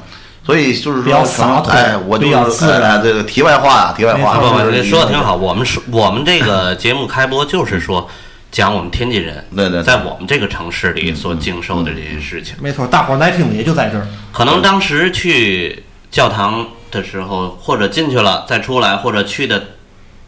[0.49, 5.37] 所以就是比较说，洒脱哎，我就比较是自然哎，这个题外话啊，题外话，不不，说的挺好。
[5.37, 8.09] 我们说我们这个节目开播就是说，
[8.51, 12.57] 讲我们天津人对对对在我们这个城市里所经受的这些事情。
[12.63, 14.07] 没错，大伙儿来听的也就在这儿。
[14.33, 19.63] 可能当时去教堂的时候，或者进去了再出来，或者去的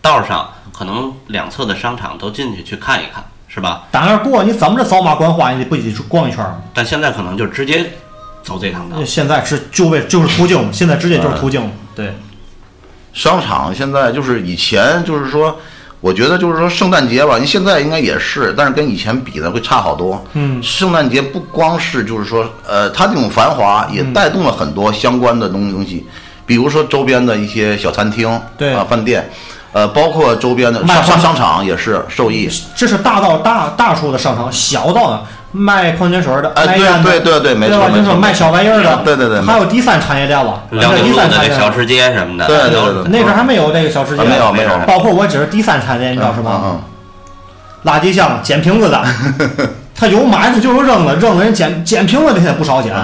[0.03, 3.85] 道上，可能两侧的商场都进去去看一看，是吧？
[3.91, 6.59] 打那儿过，你怎么着扫码观花，你不得去逛一圈儿吗？
[6.75, 7.91] 但现在可能就直接
[8.43, 8.97] 走这趟道。
[9.05, 11.71] 现在是就为就是途径，现在直接就是途径。
[11.95, 12.15] 对，
[13.13, 15.57] 商场现在就是以前就是说，
[16.01, 20.25] 我觉得就是说圣诞节吧，你现在应该也是，但是跟以前比呢会差好多。
[20.35, 26.07] 嗯圣诞节不光是就是说，呃，它这种繁华也嗯带动了很多相关的东东西，
[26.47, 29.29] 比如说周边的一些小餐厅，对啊，饭店，
[29.73, 32.49] 呃，包括周边的商商商场也是受益。
[32.75, 37.89] 这是大到大大处的商场，小到呢卖矿泉水的，哎对对对对没错吧？
[37.89, 41.61] 没错就是卖小玩意儿的，对对对还有第三产业链了，辽宁第三产业链。
[41.61, 46.61] 小吃街什么的，对对对对那阵儿还没有这个小吃街，啊没有没有包括我只是第三产业链，你知道是吗？
[46.65, 46.81] 嗯
[47.85, 49.03] 垃圾箱捡瓶子的，
[49.97, 52.95] 他有买他就有扔了，扔了人捡捡瓶子的现在不少捡。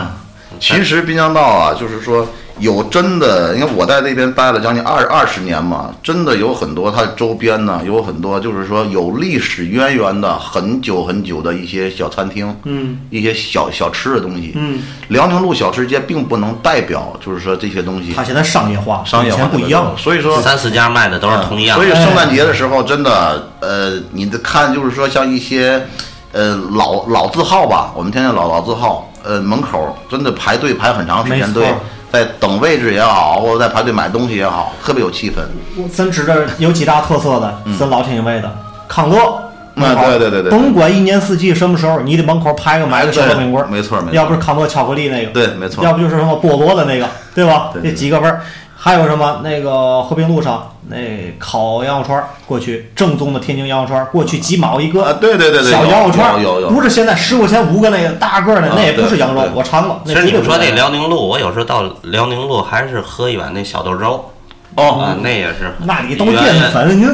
[0.61, 2.29] 其实滨江道啊，就是说
[2.59, 14.53] 有真的，因为我在那边待了将近二二十年嘛，真的有很多它周边呢有很多就是说有历史渊源的很久很久的一些小餐厅，嗯，一些小小吃的东西。
[14.55, 19.95] 嗯，辽宁路小吃街并不能代表就是说这些东西它现在商业化，商业化不一样。
[19.99, 21.91] 所以说三四家卖的都是同一样所以。
[21.97, 25.85] 圣诞节的时候，真的，呃，你的看就是说像一些，
[26.33, 31.67] 呃，老老字号吧，我们天津老老字号，呃，门口真的排队排很长时间队，
[32.13, 35.41] 在等位置也好，或者在排队买东西也好，特别有气氛。
[35.77, 38.57] 我咱知道有几大特色的，森老天津卫的
[38.89, 39.17] 康乐。
[39.19, 39.43] 嗯
[39.79, 47.73] 对对对对对甭管一年四季什么时候，你得门口排个买个小对火冰棍儿，没错没错要不是康乐巧克力那个，对没错要不就是什么菠萝的那个，对吧？
[47.83, 48.41] 这几个味儿，
[48.79, 64.31] 还有什么那个和平路上那烤羊肉串儿，过去正宗的天津羊肉串儿，过去几毛一个，啊对对对对小羊肉串儿，有有有不是现在十块钱五个那个大个儿的，啊那也不是羊肉我尝过，那其实你们说那辽宁路，我有时候到辽宁路还是喝一碗那小豆粥
[64.77, 65.73] 哦，啊，那也是。
[65.85, 67.09] 那你都淀粉，您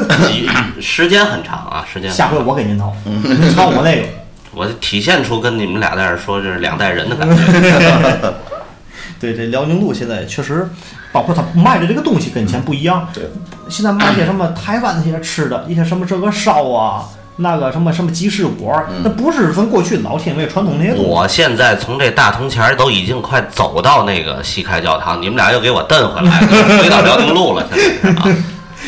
[0.81, 2.11] 时间很长啊，时间。
[2.11, 4.07] 下回我给您掏，您尝我那个。
[4.53, 8.33] 我体现出跟你们俩在这儿说这是两代人的感觉。
[9.19, 10.69] 对，这辽宁路现在确实，
[11.13, 13.07] 包括他卖的这个东西跟以前不一样。
[13.13, 13.23] 对，
[13.69, 17.05] 现在卖些什么台湾那些吃的，一些什么这个烧啊，
[17.37, 21.09] 那个什么什么鸡翅果儿，那不是咱过去老天爷传统那些东西。
[21.09, 26.47] 我现在从这大铜钱儿都已经快走到那个西开教堂，你们俩又给我蹬回来了，
[26.81, 27.65] 回到辽宁路了。
[27.73, 28.35] 现在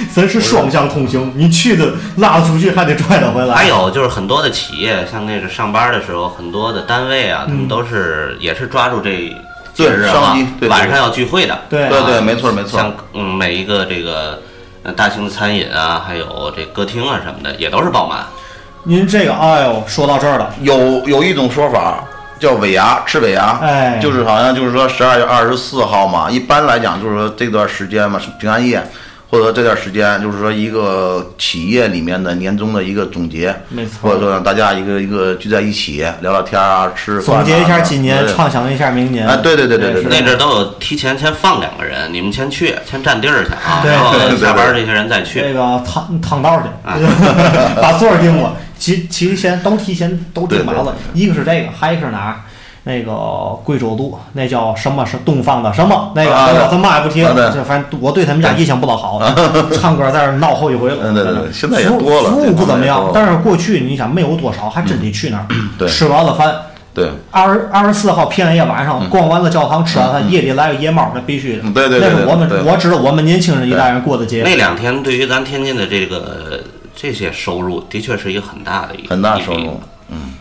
[0.14, 3.56] 咱是双向通行，你去的拉出去还得拽得回来。
[3.56, 9.34] 还有就是很多的企业，像那个上班的时候，很多的单位啊，他们都是也是抓住这
[9.76, 11.60] 节日啊对商机，对对晚上要聚会的。
[11.70, 12.92] 对对对，没错没错像。
[13.14, 14.42] 嗯每一个这个
[14.82, 18.26] 呃大型的餐饮啊，还有这歌厅啊什么的，也都是爆满。
[18.84, 22.04] 您这个，哎呦，说到这儿了，有有一种说法
[22.40, 28.82] 叫尾牙，吃尾牙，哎就是好像就是说十二月二十四号嘛，一般来讲就是说这段时间嘛是平安夜，
[29.36, 39.28] 或者这段时间就是说一个企业里面的年终的一个总结，没错或者说让大家一个一个聚在一起聊聊天啊，吃饭、啊，总结一下今年，畅想一下明年。
[39.28, 45.42] 啊对对对对对是那阵儿都有提前先放两个人，你们先去，先占地儿去啊，对然后下班这些人再去。
[45.42, 46.98] 那个趟趟道去啊，
[47.82, 48.56] 把座儿定了。
[48.78, 52.36] 其其实先都提前都订完了，一个是这个，还一个是哪儿？
[52.88, 53.14] 那个
[53.64, 56.12] 贵州路，那叫什么是东方的什么？
[56.16, 59.20] 那个啊那个咱嘛也不提啊对了，这反正我对他们家印象不老好，
[59.74, 60.98] 唱歌在那闹好几回了。
[61.02, 65.88] 嗯对对对现在也服务多了服务不怎么样但是过去你想没有多少，还真得去那儿。
[65.88, 66.54] 吃完了饭，
[66.94, 71.64] 对二十二十四号平安夜晚上逛完了教堂，吃完饭，夜里来个夜猫，那必须的。
[71.74, 74.44] 对对那是我们我知道我们年轻人一代人过的节。
[74.44, 76.62] 那两天对于咱天津的这个
[76.96, 80.34] 这些收入，的确是一个很大的一个很大收入，嗯，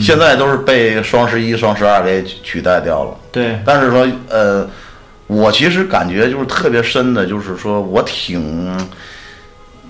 [0.00, 3.14] 现在都是被双十一、双十二给取取代掉了。
[3.30, 4.68] 对，但是说，呃，
[5.26, 8.76] 我其实感觉就是特别深的，就是说我挺，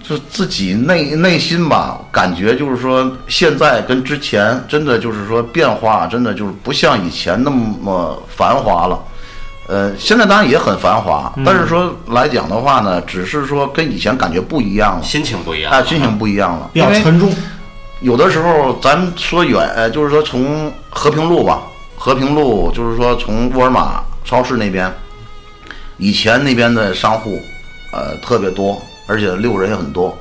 [0.02, 8.98] 就是自己内内心吧，感觉就是说现在跟之前真的就是说变化，真的就是不像以前那么繁华了。
[9.68, 17.30] 呃，现在当然也很繁华，但是说来讲的话呢，只是说跟以前感觉不一样了，心情不一样啊，心情不一样了，比较沉重。
[18.00, 21.62] 有的时候咱说远，呃，就是说从和平路吧，
[21.96, 24.92] 和平路就是说从沃尔玛超市那边，
[25.96, 27.40] 以前那边的商户，
[27.92, 30.16] 呃，特别多，而且溜人也很多。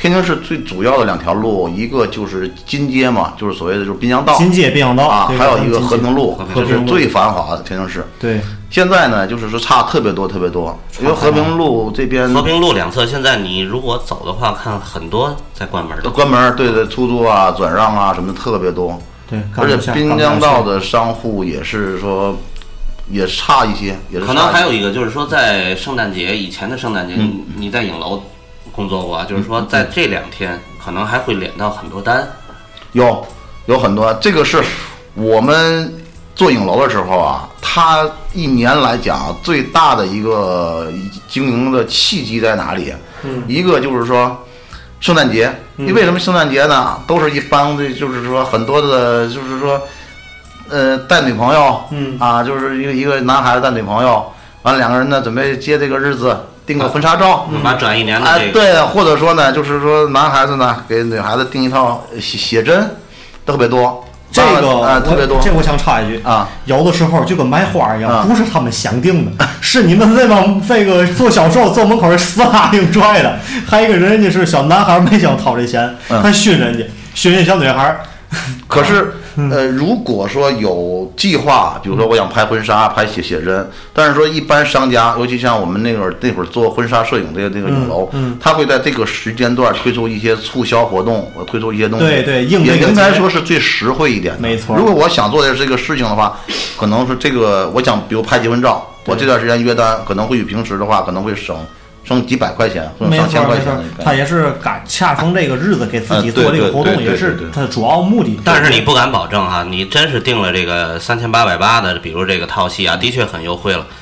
[0.00, 4.36] 天津市最主要的两条路，一个就是金街嘛，就是所谓的就是滨江道。
[4.38, 8.06] 金街滨江道啊，还有一个和平路，这是最繁华的天津市。
[8.20, 16.02] 对，现在呢，就是说差特别多特别多，因为和平路这边和平路两侧，现在你如果走的话，看很多在关门的。
[16.02, 18.96] 都关门，对对，出租啊、转让啊什么的特别多。
[19.28, 22.38] 对，而且滨江道的商户也是说，
[23.10, 27.14] 也差一些，也是可能还有一个就是说，在圣诞节以前的圣诞节，
[27.56, 28.22] 你在影楼
[28.78, 32.24] 工作过啊，就是说在这两天可能还会连到很多单。
[32.92, 33.26] 有
[33.66, 34.62] 有很多，这个是
[35.14, 35.92] 我们
[36.36, 40.92] 做影楼的时候啊，它一年来讲最大的一个
[41.28, 42.94] 经营的契机在哪里？
[43.24, 43.42] 嗯。
[43.48, 44.44] 一个就是说
[45.00, 47.00] 圣诞节，因为为什么圣诞节呢？
[47.04, 49.82] 都是一帮的，就是说很多的，就是说，
[50.70, 52.16] 呃，带女朋友，嗯。
[52.20, 54.24] 啊，就是一个一个男孩子带女朋友，
[54.62, 62.90] 完了两个人呢准备接这个日子，订个婚纱照，把转一年的啊，这个，对，或者说呢，就是说男孩子呢给女孩子订一套写写真，
[63.46, 64.04] 特别多。
[64.30, 73.38] 这个啊特别多这我想插一句啊，有的时候就跟卖花一样，啊不是他们想订的，是你们这帮这个做销售坐门口死拉 硬拽的。
[73.66, 77.96] 还有一个人家是小男孩没想掏这钱，嗯他熏人家，熏人家小女孩，
[78.66, 79.12] 可是，嗯
[79.50, 88.36] 呃，如果说有计划，比如说我想拍婚纱、拍写写真，但是说一般商家，尤其像我们那会儿那会儿做婚纱摄影这个这个影楼，嗯。
[88.40, 94.40] 他会在这个时间段推出一些促销活动，呃推出一些东西，对对应也应该说是最实惠一点的。
[94.40, 94.76] 没错。
[94.76, 96.38] 如果我想做的这个事情的话，
[96.76, 101.56] 可能是这个，我想比如拍结婚照，我这段时间约单可能会比平时的话可能会省
[102.08, 103.66] 省几百块钱或者没上千块钱。
[104.02, 108.40] 他也是赶恰逢这个日子给自己做这个活动，也是他主要目的。
[108.44, 113.80] 但是你不敢保证哈，你真是定了这个三千八百八的，比如这个套系啊，的确很优惠了。
[113.80, 113.94] 嗯、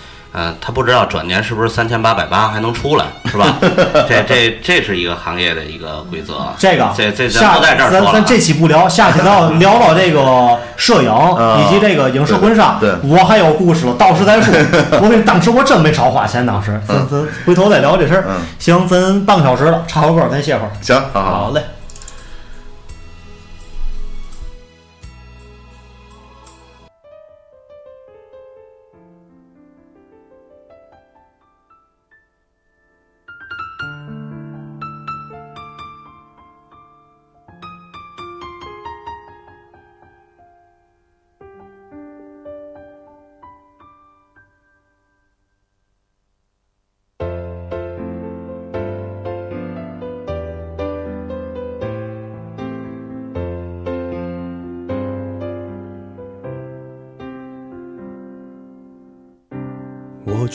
[0.61, 3.57] 他不知道转年是不是三千八百八还能出来，是吧？
[4.09, 6.55] 这这这是一个行业的一个规则啊。
[6.59, 8.25] 这个这这咱下不在这儿咱咱说了啊。
[8.27, 11.11] 这期不聊，下期咱要 聊到这个摄影
[11.61, 14.53] 以及这个影视婚纱啊对对，我还有故事了，到时再说。
[15.01, 18.37] 我跟你当时我真没少花钱，当时咱咱回头再聊这事儿嗯。
[18.59, 20.71] 行，咱半个小时了，插会儿歌，咱歇会儿。
[20.83, 21.63] 行，好好好嘞。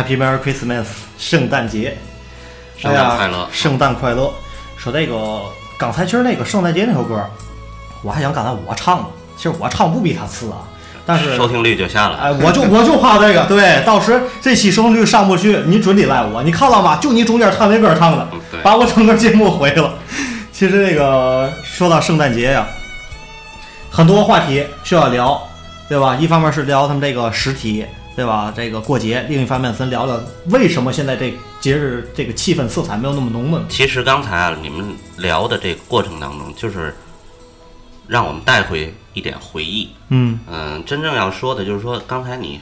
[0.00, 0.86] Happy Merry Christmas，
[1.18, 1.94] 圣诞节，
[2.78, 4.32] 圣诞快乐圣诞快乐。
[4.78, 5.42] 说这个，
[5.76, 7.22] 刚才其实那个圣诞节那首歌，
[8.00, 9.04] 我还想刚才我唱的，
[9.36, 10.64] 其实我唱不比他次啊，
[11.04, 16.42] 但是收听率就下来哎，我就我就怕这个，对，到时这期收听率上不去，你准得赖我。
[16.42, 16.96] 你看了吗？
[16.96, 18.26] 就你中间唱那歌唱的
[18.62, 19.98] 把我整个节目毁了。
[20.50, 22.66] 其实那个说到圣诞节呀，
[23.90, 25.46] 很多话题需要聊，
[25.90, 26.16] 对吧？
[26.18, 27.84] 一方面是聊他们这个实体，
[28.16, 28.52] 对吧？
[28.54, 33.64] 这个过节，另一方面咱聊聊为什么现在这节日这个气氛色彩没有那么浓呢？
[33.68, 36.94] 其实刚才啊，你们聊的这个过程当中，就是
[38.06, 39.90] 让我们带回一点回忆。
[40.08, 42.60] 嗯嗯，真正要说的就是说，刚才你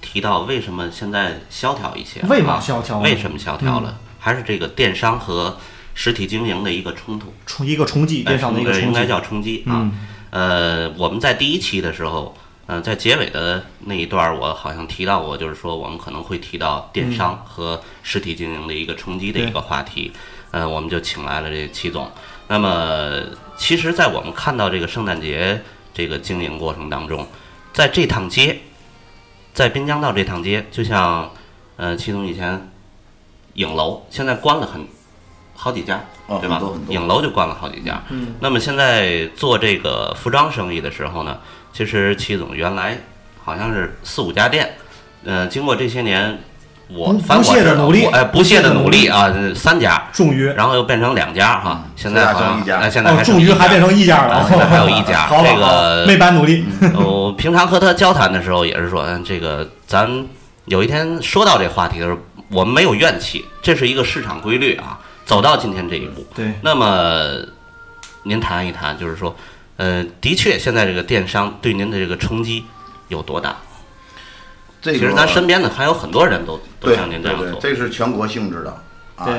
[0.00, 2.20] 提到为什么现在萧条一些？
[2.28, 3.98] 为嘛啊萧条呢为什么萧条了？
[4.18, 5.56] 还是这个电商和
[5.94, 9.80] 实体经营的一个冲突，冲一个冲击，电商的一个冲击，哎应该叫冲击啊。
[9.80, 9.92] 嗯
[10.30, 12.34] 呃，我们在第一期的时候，
[12.66, 20.12] 呃，在结尾的那一段儿，我好像提到过，就是说我们可能会提到电商和实体经营的一个冲击的一个话题。
[20.52, 22.10] 呃，我们就请来了这齐总。
[22.46, 23.22] 那么，
[23.56, 25.62] 其实，在我们看到这个圣诞节
[25.94, 27.26] 这个经营过程当中，
[27.72, 28.60] 在这趟街，
[29.54, 31.30] 在滨江道这趟街，就像
[31.76, 32.70] 呃，齐总以前
[33.54, 34.86] 影楼现在关了很
[35.54, 38.02] 好几家，哦对吧影楼就关了好几家。
[38.10, 41.40] 嗯，那么现在做这个服装生意的时候呢，
[41.72, 42.98] 其实齐总原来
[43.42, 44.74] 好像是四五家店，
[45.24, 46.38] 呃，经过这些年，
[46.88, 56.64] 我不反正不懈我知道地努力我哎，不不懈懈的努力啊，呃三家，终于然后又变成两家哈，现在好像现在剩一家哎，现在哦，终于还变成一家了啊， 现在还有一家这个没白努力。
[56.94, 60.26] 我呃平常和他交谈的时候也是说，嗯，这个咱
[60.66, 62.18] 有一天说到这话题的时候，
[62.50, 66.24] 我们没有怨气，这是一个市场规律啊，走到今天这一步。
[66.34, 67.40] 对，那么
[68.24, 69.34] 您谈一谈，就是说，
[69.82, 72.64] 呃，的确现在这个电商对您的这个冲击
[73.08, 73.56] 有多大？
[74.80, 77.60] 这个其实咱身边的还有很多人都都对像您这对对，样做。
[77.60, 78.70] 这是全国性质的
[79.16, 79.24] 啊。
[79.24, 79.34] 对，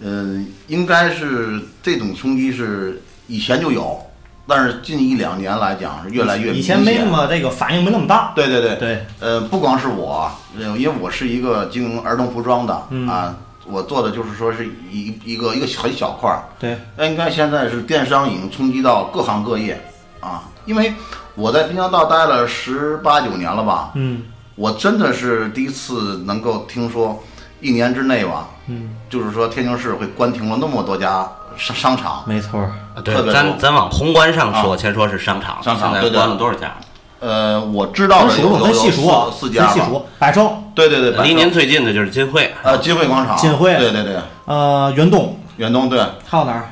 [0.00, 4.04] 嗯，应该是这种冲击是以前就有，
[4.48, 8.32] 但是近一两年来讲是越来越以前没那么这个反应没那么大。
[8.34, 10.28] 对对对，对，呃，不光是我，
[10.58, 13.36] 呃因为我是一个经营儿童服装的、嗯啊，
[13.66, 16.42] 我做的就是说是一一个一个很小块儿。
[16.58, 19.80] 对，应该现在是电商已经冲击到各行各业
[20.20, 20.94] 啊，因为
[21.34, 24.22] 我在滨江道待了十八九年了吧，嗯。
[24.56, 27.20] 我真的是第一次能够听说
[27.60, 32.22] 一年之内吧，嗯，就是说天津市会关停了那么多家商商场。
[32.24, 32.64] 没错
[33.04, 34.76] 对特别，咱咱往宏观上说，啊。
[34.76, 36.10] 先说是商场，商场对对。
[36.10, 36.72] 关了多少家？
[37.20, 40.04] 呃，我知道的有有有咱细数啊，四四家数。
[40.18, 43.74] 百盛、对对对，离您最近的就是金汇，呃金汇广场，金汇。
[43.76, 46.70] 对对对，呃，远东，远东对，还有哪儿？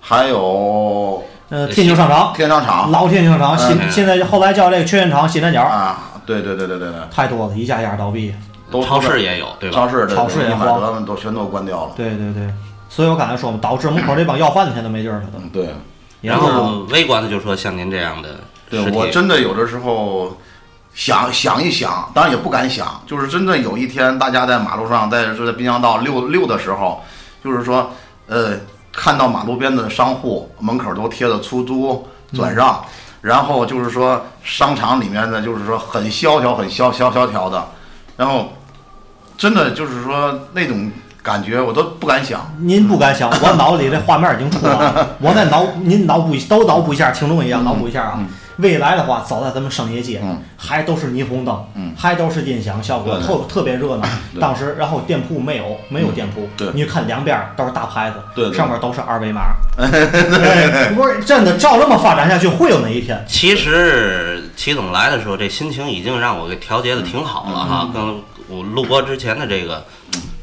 [0.00, 2.90] 还有呃，天津商场，天商场。
[2.90, 3.90] 老天津商场，新嗯。
[3.90, 8.34] 现在后来叫这个劝业场、西南角，啊，对对对对对对，太多了，一家一家倒闭。
[8.68, 9.76] 都超市也有，对吧？
[9.76, 10.80] 超市超市也一百慌。
[10.80, 11.92] 德们都全都关掉了。
[11.96, 12.52] 对对对，
[12.88, 15.38] 所以我刚才说嘛，导致门口这帮要饭的现在没地儿了都。
[15.38, 15.68] 嗯，对。
[16.22, 18.30] 然后微观的就说像您这样的
[18.68, 20.36] 对我真的有的时候
[20.94, 27.02] 想想一想，当然也不敢想，就是真的有一天大家在马路上，在就在滨江道溜溜的时候，
[27.44, 27.90] 就是说，
[28.26, 28.52] 呃，
[28.92, 32.82] 看到马路边的商户门口都贴着出租转让，
[33.20, 37.68] 然后就是说商场里面呢，就是说很萧条、很萧萧萧条的，
[38.16, 38.52] 然后
[39.36, 40.90] 真的就是说那种
[41.22, 42.50] 感觉我都不敢想。
[42.58, 45.16] 您不敢想， 我脑里这画面已经出来了。
[45.20, 48.18] 我再脑，您脑补都脑补一下，听众一样脑补一下啊。
[48.58, 54.06] 未来的话，走在咱们商业街，嗯还都是霓虹灯，嗯还都是音响效果，特特别热闹。
[54.40, 59.42] 当时，然后店铺没有，没有店铺，对你就看两边儿都是大牌子，对对上面都是二维码。
[59.78, 63.22] 哎不是真的，照这么发展下去，会有那一天。
[63.28, 67.90] 其实齐总来的时候，这心情已经让我给调节的挺好了哈。
[67.92, 68.16] 跟
[68.48, 69.84] 我录播之前的这个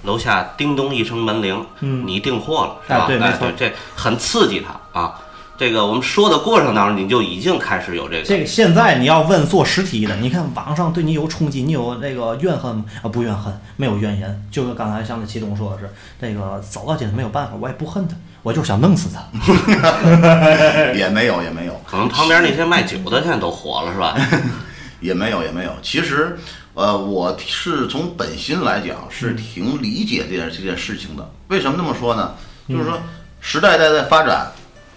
[0.04, 3.06] 楼下叮咚一声门铃，嗯你订货了是吧？
[3.06, 5.20] 哎对没错这很刺激他啊。
[5.64, 12.84] 这个我们说的过程当中，你就已经开始有这个这个现在你要问做实体的，你看网上对你有冲击，你有那个怨恨吗？
[13.02, 14.44] 啊，不怨恨，没有怨言。
[14.52, 15.90] 就是刚才像那祁东说的是，
[16.20, 19.24] 这个走到今天没有办法，我也不恨他，我就是想弄死他。
[20.94, 24.18] 也没有也没有，可能旁边那些卖酒的现在都火了，是吧？
[25.00, 25.72] 也没有，也没有。
[25.82, 26.38] 其实，
[26.74, 31.32] 呃，我是从本心来讲是挺理解这件这件事情的。
[31.48, 32.34] 为什么这么说呢？
[32.68, 33.00] 就是说
[33.40, 34.52] 时代在在发展，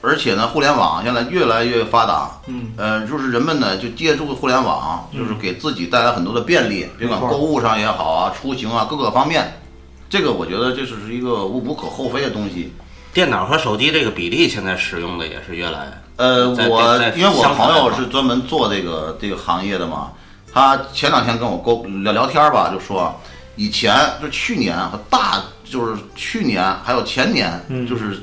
[0.07, 2.31] 而且呢，互联网现在越来越发达。
[2.47, 9.61] 嗯，呃，就是人们呢就借助互联网，就是给自己带来很多的便利，别管购物上也好啊，出行啊各个方面。
[10.09, 12.73] 这个我觉得这是一个无无可厚非的东西。
[13.13, 20.13] 电脑和手机这个比例现在使用的也是越来呃，我因为我朋友是专门做这个这个行业的嘛，
[20.53, 23.19] 他前两天跟我沟聊聊天吧，就说
[23.57, 28.21] 以前就去年和大就是去年还有前年，嗯就是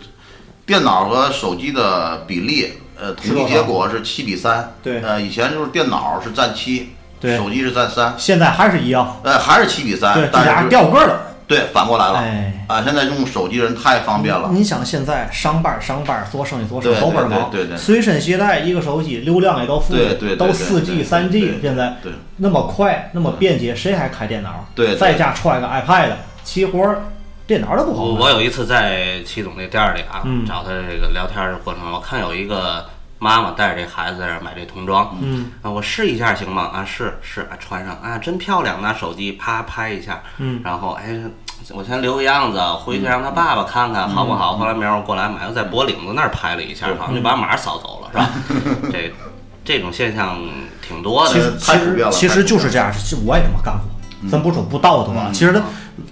[0.66, 4.74] 电脑和手机的比例，呃，统计结果是七比三。
[4.82, 10.14] 对呃，以前就是电脑是占七，对手机是占三，现在还是一样，呃，还是七比三。
[10.14, 11.22] 对，这俩但是掉个儿了。
[11.45, 12.20] 对反过来了。
[12.20, 14.49] 哎啊，现在用手机的人太方便了。
[14.53, 24.66] 你想现在上班上班做生意做生意对都倍儿忙，对对随身携带一个手机，流量也都富裕，对对都四 G 三 G，现在对那么快那么便捷，谁还开电脑？
[24.74, 26.11] 对对在家揣个 iPad，
[26.45, 27.01] 齐活儿，
[27.46, 32.86] 电脑都不好我有一次在齐总那店儿里啊，嗯找他这个聊天的过程，我看有一个
[33.20, 36.70] 妈妈带着这孩子在这儿买这童装，嗯啊，我试一下行吗？
[36.74, 41.20] 啊，是是，啊，穿上啊，真漂亮，拿手机啪拍一下，嗯然后哎，
[41.72, 44.56] 我先留个样子，回去让他爸爸看看好不嗯好。
[44.56, 48.30] 后来明儿我过来买，又在脖领子那儿拍了一下，好像就把码扫走了，是吧？
[48.89, 49.14] 这
[49.66, 50.39] 这种现象
[50.82, 51.58] 挺多的其实的。
[51.58, 53.84] 其太普遍了实其实就是这样，是我也这么干过。
[54.32, 55.52] 咱不是说不道德其实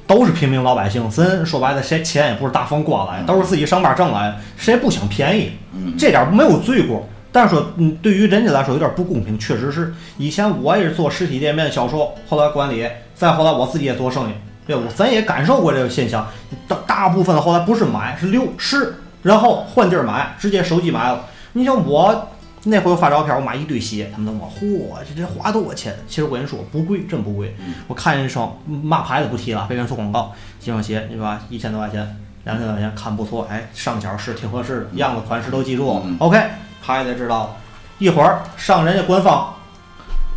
[0.06, 1.10] 都是平民老百姓。
[1.10, 5.52] 咱说白了，谁钱也不是大风刮来，都是自己上班挣来的，谁不想便宜？
[5.74, 7.08] 嗯这点儿没有罪过。
[7.34, 9.94] 但是说，嗯，对于人家来说有点不公平，确实是。
[10.18, 14.34] 以前我也是做实体店面销售，后来管理，再后来我自己也做生意，
[14.68, 14.86] 对不？
[14.92, 16.28] 咱也感受过这个现象。
[16.68, 21.26] 大大部分后来不是买，是溜是，然后换地儿买，直接手机买了。
[21.54, 22.30] 你像我
[22.64, 25.96] 那回我发照片，我买一堆鞋，他们都问我，嚯，这这花多少钱？
[26.08, 27.56] 其实我跟你说不贵，真不贵。
[27.88, 36.40] 我看见一双嘛牌子不提了，别人做广告，这双鞋你吧，一千多块钱，两千多块钱，看不错，哎，上脚是挺合适的，样子款式都记住了嗯 OK，
[36.86, 37.56] 他也得知道了。
[37.98, 39.56] 一会儿上人家官方，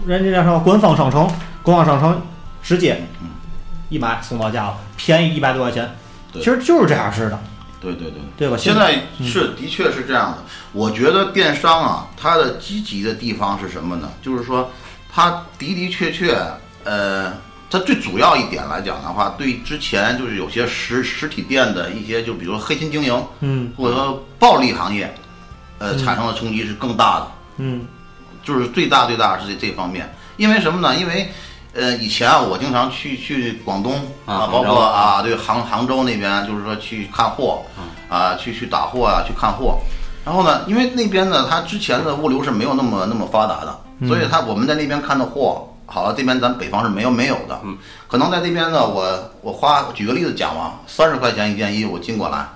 [0.07, 1.31] 人家那什么官方商城，
[1.63, 2.23] 官方商城
[2.63, 3.03] 直接
[3.91, 5.91] 一买送到家了，便宜一百多块钱。
[6.33, 7.39] 其实就是这样式的，
[7.93, 8.21] 对对对。
[8.37, 8.57] 对吧？
[8.57, 10.39] 现在是的确是这样的。
[10.73, 14.11] 我觉得电商啊，它的积极的地方是什么呢？
[14.23, 14.71] 就是说，
[15.13, 16.37] 它的的确确，
[16.85, 17.33] 呃，
[17.71, 25.15] 它最主要一点来讲的话，对之前就是有些实实体店的一些，就比如说黑心经营嗯或者说暴利行业，
[25.79, 27.27] 呃，嗯产生的冲击是更大的。
[27.59, 27.87] 嗯
[28.43, 30.95] 就是最大最大是这这方面，因为什么呢？
[30.97, 31.31] 因为
[31.75, 33.95] 呃，以前啊，我经常去去广东
[34.27, 39.79] 啊包括啊，对杭杭州那边，就是说去看货嗯啊，去去打货啊，去看货。
[40.25, 47.61] 然后呢，因为那边呢，它之前的物流是没有那么那么发达的，所以它我们在那边看的货，好了，这边咱北方是没有没有的。
[47.65, 52.47] 嗯，可能在这边呢，我我花举个例子讲吧，三十块钱一件衣服进过来，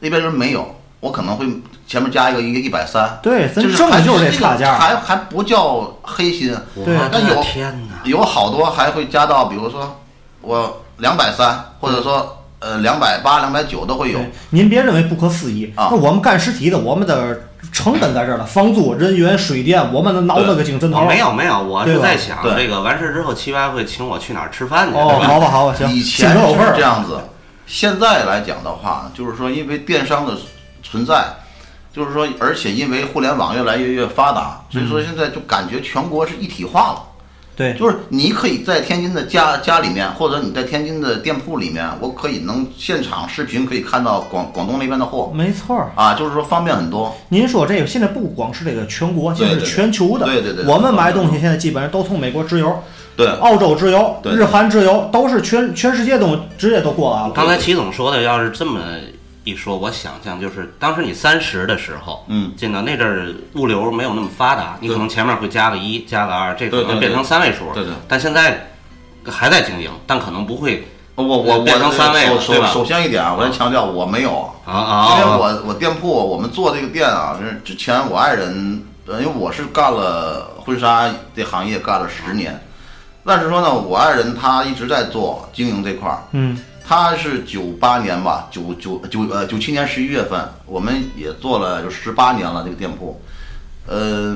[0.00, 1.46] 那边人没有，我可能会
[1.86, 3.18] 前面加一个一个一百三。
[3.22, 4.74] 对，咱就是还就是这个差价。
[4.76, 8.00] 还还不叫黑心，对但有天哪！
[8.04, 10.00] 有好多还会加到，比如说
[10.40, 14.18] 我两百三，或者说呃两百八、两百九都会有。
[14.50, 15.72] 您别认为不可思议。
[15.76, 17.42] 啊那我们干实体的，我们的
[17.72, 20.98] 成本在这儿了，房租、人员、水电，我们的脑子个精神头。
[20.98, 25.20] 哦，没有没有，我是在想这个完事之后，七八会请我去哪儿吃饭去，哦？
[25.22, 27.20] 好吧，好吧，行，以心前是这样子，
[27.66, 30.34] 现在来讲的话，就是说因为电商的
[30.90, 31.24] 存在，
[31.92, 37.02] 就是说而且因为互联网越来越越发达，所以说现在就感觉全国是一体化了。
[37.56, 45.90] 对，就是你可以在天津的家家里面，或者你在天津的店铺里面，我可以能现场视频可以看到广广东那边的货没错儿。
[45.96, 47.12] 啊，就是说方便很多。
[47.30, 50.24] 您说这个现在不光是这个全国，现在是全球的。
[50.24, 52.80] 对对对我们买东西现在基本上都从美国直邮、
[53.16, 57.32] 对，澳洲直邮、对日韩直邮，都是全全世界都直接都过来了。
[57.34, 58.80] 刚才齐总说的，要是这么
[59.48, 67.72] 一说，我想象就是当时你三十的时候，嗯，进到那阵儿物流没有那么发达，你可能前面会加个一，加个二，这可能变成三位数。
[67.74, 68.68] 对对但现在
[69.24, 75.16] 还在经营，但可能不会我我我变成三位了对吧首先一点啊，我先强调我没有，啊啊。
[75.18, 82.60] 因为啊我我店铺我们做这个店啊，就是之前我爱人，呃，因为我是干了婚纱这行业干了十年，
[83.24, 86.56] 但是说呢，我爱人他一直在做经营这块儿，嗯
[86.88, 93.20] 他是九八年吧，九九九呃九七年十一月份，我们也做了就十八年了这个店铺，
[93.86, 94.34] 呃，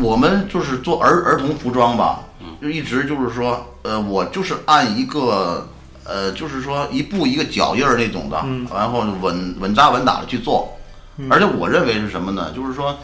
[0.00, 2.20] 我们就是做儿儿童服装吧，
[2.62, 5.68] 就一直就是说，呃，我就是按一个
[6.04, 10.72] 呃，就是说一步一个脚印儿那种的，嗯然后稳稳扎稳打的去做。
[11.28, 12.52] 而且我认为是什么呢？
[12.54, 12.96] 就是说，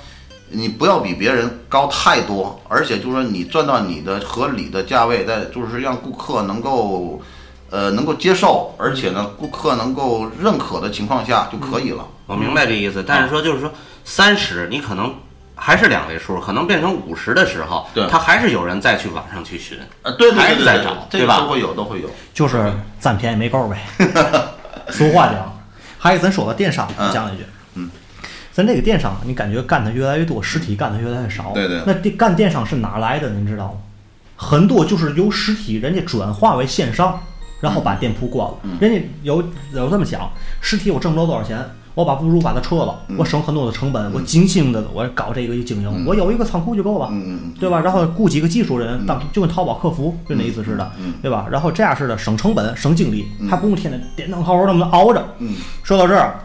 [0.50, 7.20] 你不要比别人高太多，而且就是说你赚到你的合理的价位，再就是让顾客能够
[7.72, 12.06] 呃能够接受，而且呢顾客能够认可的情况下就可以了。
[12.26, 13.72] 我明白这意思，但是说就是说
[14.04, 15.12] 三十，你可能
[15.56, 19.78] 还是两位数，可能变成五十的时候，对他还是有人再去网上去寻。
[20.02, 22.10] 呃，对对还对对对是在找，对吧都会有，都会有。
[22.34, 23.82] 就是占便宜没够呗。
[24.90, 25.58] 俗话讲，
[25.98, 27.44] 还有咱说个电商，嗯讲一句，
[27.76, 27.90] 嗯，
[28.52, 31.52] 咱这个电商，你感觉干的越来越多，实体干的越来越少。
[31.54, 33.30] 对对那电干电商是哪来的？
[33.30, 33.78] 您知道吗？
[34.36, 37.22] 很多就是由实体人家转化为线上，
[37.62, 38.54] 然后把店铺关了。
[38.64, 39.42] 嗯人家有
[39.72, 41.58] 有这么想，实体我挣不着多少钱，
[41.94, 47.08] 我把不如把它撤了，嗯我省很多的成本，我精心的我搞这个经营，我有一个仓库就够了。
[47.60, 47.80] 对吧？
[47.80, 51.46] 然后雇几个技术人当就跟淘宝客服就那意思似的，嗯对吧？
[51.50, 55.24] 然后这样似的省成本、省精力，还不用天天点灯号那么熬着。
[55.38, 55.54] 嗯
[55.84, 56.40] 说到这儿，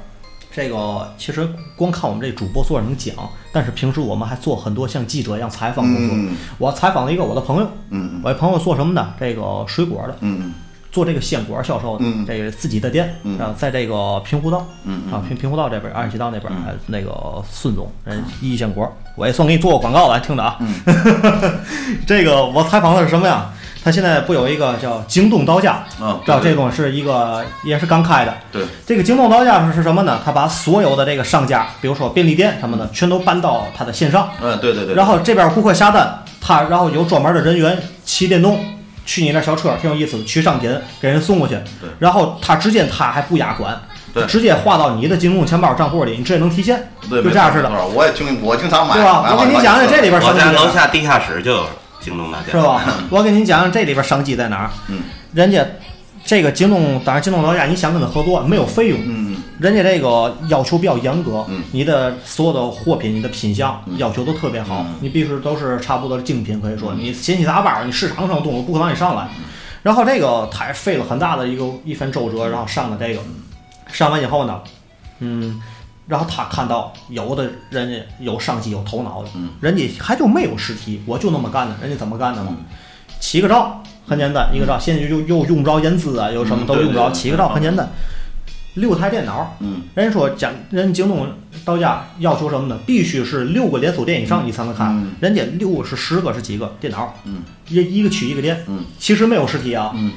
[0.52, 3.16] 这个其实光看我们这主播做能讲，
[3.52, 6.16] 但是平时我们还做很多像记者一样采访工作。
[6.16, 9.14] 嗯我采访了一个我的朋友，嗯我的朋友做什么的？
[9.20, 10.54] 这个水果的，嗯
[10.98, 17.14] 做这个鲜果销售的，嗯这个自己的店，嗯啊，在这个平湖道，嗯嗯啊平平湖道这边，二十七道那边，还那个
[17.52, 20.58] 孙总人一鲜果，我也算给你做个广告了，听着啊。
[20.60, 20.74] 嗯
[22.08, 23.52] 这个我采访的是什么呀？
[23.84, 28.34] 他现在不有一个叫京东到家，啊，知道对这东西是一个也是刚开的。
[28.52, 30.20] 对，这个京东到家是什么呢？
[30.26, 34.30] 他把所有的这个商家，比如说便利店什么的，全都搬到他的线上。
[34.42, 38.60] 嗯对对对，然后这边顾客下单，他然后有专门的人员骑电动
[39.08, 40.70] 去你那小车，挺有意思的，取商品
[41.02, 41.90] 给人送过去对。
[41.98, 43.82] 然后他直接他还不压款，
[44.14, 49.32] 对直接划到你的京东钱包账户里，你直接能提现，对就这样似的，我也经我经常买，对吧？
[49.32, 51.66] 我跟你讲讲这里边商机在哪儿，楼下地下室就有
[52.02, 52.82] 京东大家，是吧？
[53.10, 54.70] 我给您讲讲这里边商机在哪儿。
[54.90, 55.00] 嗯
[55.34, 55.66] 人家
[56.26, 59.27] 这个京东，当然京东到家，你想跟他合作没有费用，嗯
[59.60, 61.64] 人家这个要求比较严格，嗯。
[61.72, 63.98] 你的所有的货品、你的品相嗯。
[63.98, 64.96] 要求都特别好，嗯。
[65.02, 69.28] 你必须都是差不多的精品，可以说你千七杂八，你市场上的东西不可能让你上来。
[69.84, 73.22] 然后这个他也费了很大的一个一番周折，然后上了这个，
[73.92, 74.60] 上完以后呢，
[75.20, 75.62] 嗯，
[76.08, 79.50] 然后他看到有的人家有商机、有头脑的，嗯。
[79.62, 82.56] 人家还就没有实体，我就那么干的，人家怎么干的嘛？
[83.20, 87.90] 起个照很简单，一个照，现在又又用不着验资啊，有什么都用不着，起个照很简单，
[88.78, 89.56] 六台电脑。
[89.60, 91.28] 嗯人家说讲人京东
[91.66, 92.80] 到家要求什么呢？
[92.86, 94.90] 必须是六个连锁店以上你才能看。
[94.90, 97.14] 嗯人家六是十个是几个电脑？
[97.26, 98.64] 嗯一一个区一个店。
[98.68, 100.14] 嗯其实没有实体啊，嗯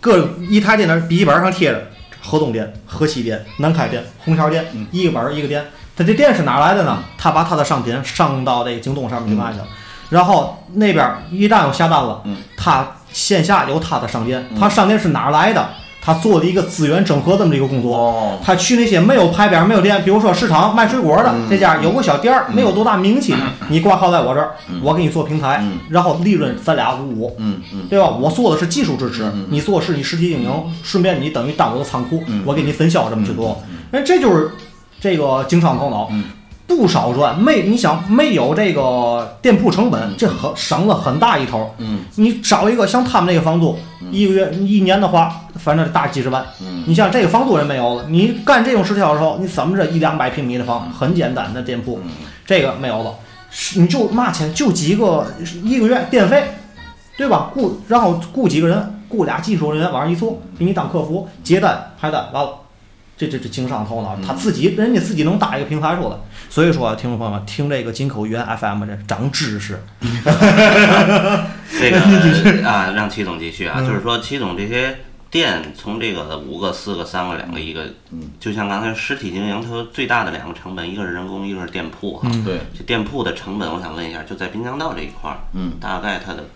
[0.00, 1.90] 各一台电脑笔记本上贴着
[2.22, 5.64] 河东店、河西店、南开店、虹桥店，嗯一个本儿一个店。
[5.96, 7.02] 他这店是哪来的呢？
[7.18, 9.66] 他把他的商品上到这个京东上面去卖去了，
[10.08, 15.68] 然后那边一旦有下单了，嗯他线下有他的商店，嗯他商店是哪儿来的？
[16.00, 17.96] 他做了一个资源整合这么一个工作。
[17.96, 18.38] 哦。
[18.42, 21.46] 他去那些没有牌匾、没有店，比如说市场卖水果的、嗯。
[21.50, 23.34] 这家有个小店儿，没有多大名气，
[23.68, 24.80] 你挂靠在我这儿，嗯。
[24.82, 25.78] 我给你做平台，嗯。
[25.88, 27.86] 然后利润咱俩五五，嗯嗯。
[27.88, 28.08] 对吧？
[28.08, 30.50] 我做的是技术支持，你做的是你实体经营，
[30.82, 32.42] 顺便你等于当我的仓库，嗯。
[32.46, 33.60] 我给你分销这么去做。
[33.68, 34.50] 嗯，那、这就是
[35.00, 36.10] 这个经商头脑。
[36.70, 41.74] 嗯不少赚，没你想没有这个店铺成本，嗯这很省了很大一头。
[41.78, 43.76] 嗯你找一个像他们那个房租，
[44.10, 46.44] 一个月一年的话，反正大几十万。
[46.62, 52.10] 嗯你像这个房租人没有了，你干这种实体销售，你怎么着一两百平米的房，很简单的店铺，嗯
[52.46, 53.14] 这个没有了，
[53.50, 55.26] 是你就嘛钱就几个
[55.64, 56.54] 一个月电费，
[57.18, 57.50] 对吧？
[57.52, 62.50] 雇然后雇几个人，雇俩技术人员往上一坐，给你当客服接单排单，完了。
[63.20, 66.16] 这这这经商头脑，他自己人家自己能搭一个平台出来，
[66.48, 69.78] 所以说，听众朋友们听这个金口语言 FM 这长知识
[71.78, 75.00] 这个啊，让齐总继续啊，嗯就是说齐总这些
[75.30, 82.26] 店从这个五个、四个、三个、两个、一个，嗯就像刚才实体经营，它最大的两个成本，一个是人工，一个是店铺哈。
[82.32, 86.46] 嗯对这店铺的成本，我想问一下，就在滨江道这一块儿，嗯大概它的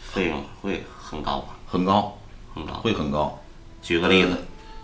[0.00, 1.48] 费用会很高吧？
[1.66, 2.16] 很高，
[2.54, 2.72] 很高。
[2.76, 3.38] 会很高。
[3.82, 4.30] 举个例子，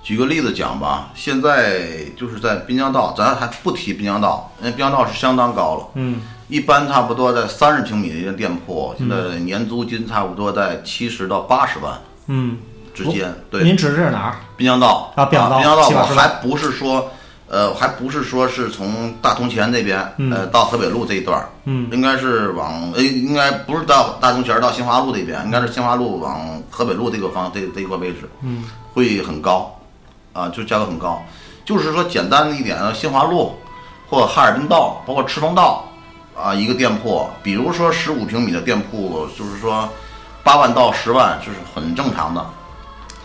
[0.07, 5.89] 举个例子讲吧，现在就是在滨江道，咱还不提滨江道，因为滨江道是相当高了。
[5.95, 6.21] 嗯。
[6.47, 12.57] 一般差不多在三十平米的一个店铺，现在年租金差不多在七十到八十万嗯，
[12.95, 13.35] 之间。
[13.51, 14.37] 对，您指的是哪儿？
[14.57, 15.83] 滨江道啊滨江道
[16.15, 17.11] 还不是说，
[17.49, 20.33] 呃，还不是说是从大同前那边，嗯。
[20.33, 21.89] 呃，到河北路这一段儿，嗯。
[21.91, 28.63] 应该是往，呃，应该不是到大同前儿到新华路这边，应该是新华路往河北路这个方这这一个位置，嗯。
[28.95, 29.77] 会很高，
[30.37, 31.25] 啊，就价格很高。
[31.65, 33.59] 就是说简单的一点，新华路
[34.09, 35.85] 或者哈尔滨道，包括赤峰道，
[36.37, 39.89] 啊，一个店铺，比如说十五平米的店铺，就是说
[40.45, 42.45] 八万到十万，这是很正常的。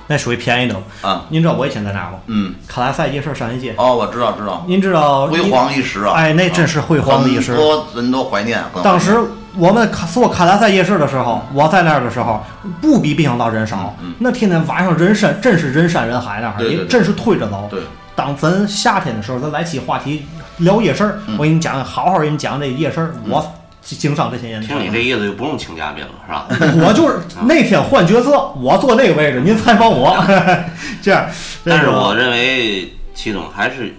[0.07, 0.75] 那属于便宜的。
[1.01, 2.19] 啊，您知道我以前在哪儿吗？
[2.25, 3.75] 嗯，卡拉赛夜市商业街。
[3.77, 6.13] 哦，我知道知道，您知道辉煌一时啊！
[6.15, 8.23] 哎那真是辉煌的一时很多人都。
[8.23, 9.19] 怀念当时
[9.57, 12.43] 我们卡做卡拉塞夜市的时候，我在那儿的时候，
[12.81, 13.95] 不比滨江道人少。
[14.01, 17.67] 嗯那天天晚上人山，真是人山人海那儿，对对对你真是推着走。
[17.69, 17.81] 对，
[18.15, 20.25] 当咱夏天的时候，咱来期话题
[20.57, 23.13] 聊夜市我给你讲，好好给你讲这夜市儿。
[23.27, 23.43] 我
[23.83, 26.45] 经商这些年，听你这意思就不用请嘉宾了，是吧？
[26.85, 30.15] 我就是那天换角色，我坐那个位置，您采访我，
[31.01, 31.25] 这样。
[31.65, 33.93] 但是我认为齐总还是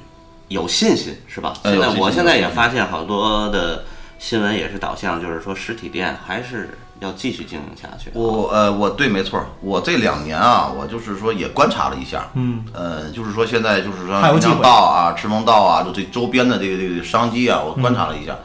[0.46, 1.53] 有信心，是吧？
[1.64, 3.82] 现在我现在也发现好多的
[4.22, 8.08] 新闻也是导向，就是说实体店还是要继续经营下去。
[8.14, 9.46] 我呃，我对，没错儿。
[9.60, 18.36] 我这两年啊，我就是说也观察了一下，嗯，呃，就是说现在就是说滨江道啊、赤峰道啊，就这周边的这个这个商机啊，我观察了一下。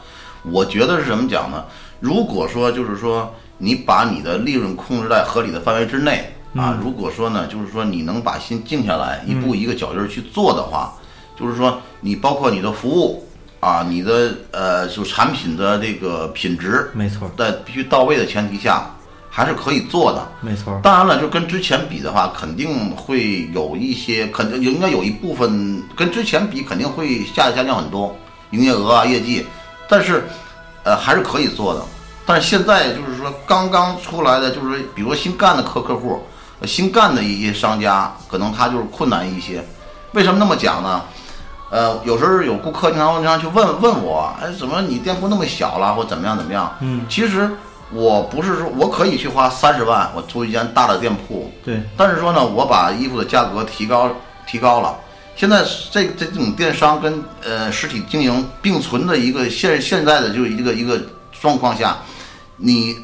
[0.42, 1.64] 我觉得是怎么讲呢？
[2.00, 10.96] 如果说就是说你把你的利润控制在合理的范围之内啊，如果说呢，就是说你能把心静下来，一步一个脚印儿去做的话，
[11.40, 13.27] 就是说你包括你的服务
[13.60, 18.86] 啊，你的呃就产品的这个品质，没错，在必须到位的前提下，
[19.30, 20.28] 还是可以做的。
[20.42, 20.80] 没错。
[20.84, 28.16] 当然了，就跟之前比的话，肯定会有一些，肯定应该有一部分跟之前比，肯定会下下降很多，
[28.52, 29.46] 营业额啊、业绩，
[29.90, 30.24] 但是，
[30.84, 31.84] 呃，还是可以做的。
[32.26, 36.22] 但是现在就是说，刚刚出来的，就是比如说新干的客客户，
[36.60, 39.66] 呃新干的一些商家，可能他就是困难一些。
[40.14, 41.02] 为什么那么讲呢？
[41.70, 46.74] 呃，有时候有顾客经常经常去问问我，哎，怎么你店铺那么小了，或怎么样怎么样？
[46.80, 47.50] 嗯，其实
[47.92, 54.10] 我不是说我可以去花三十万，我租一间大的店铺，对，但是说呢，我把衣服的价格提高
[54.48, 54.96] 提高了。
[55.36, 61.00] 现在这这这种电商跟呃实体经营并存的一个现现在的就是一个一个
[61.40, 61.98] 状况下，
[62.56, 62.96] 你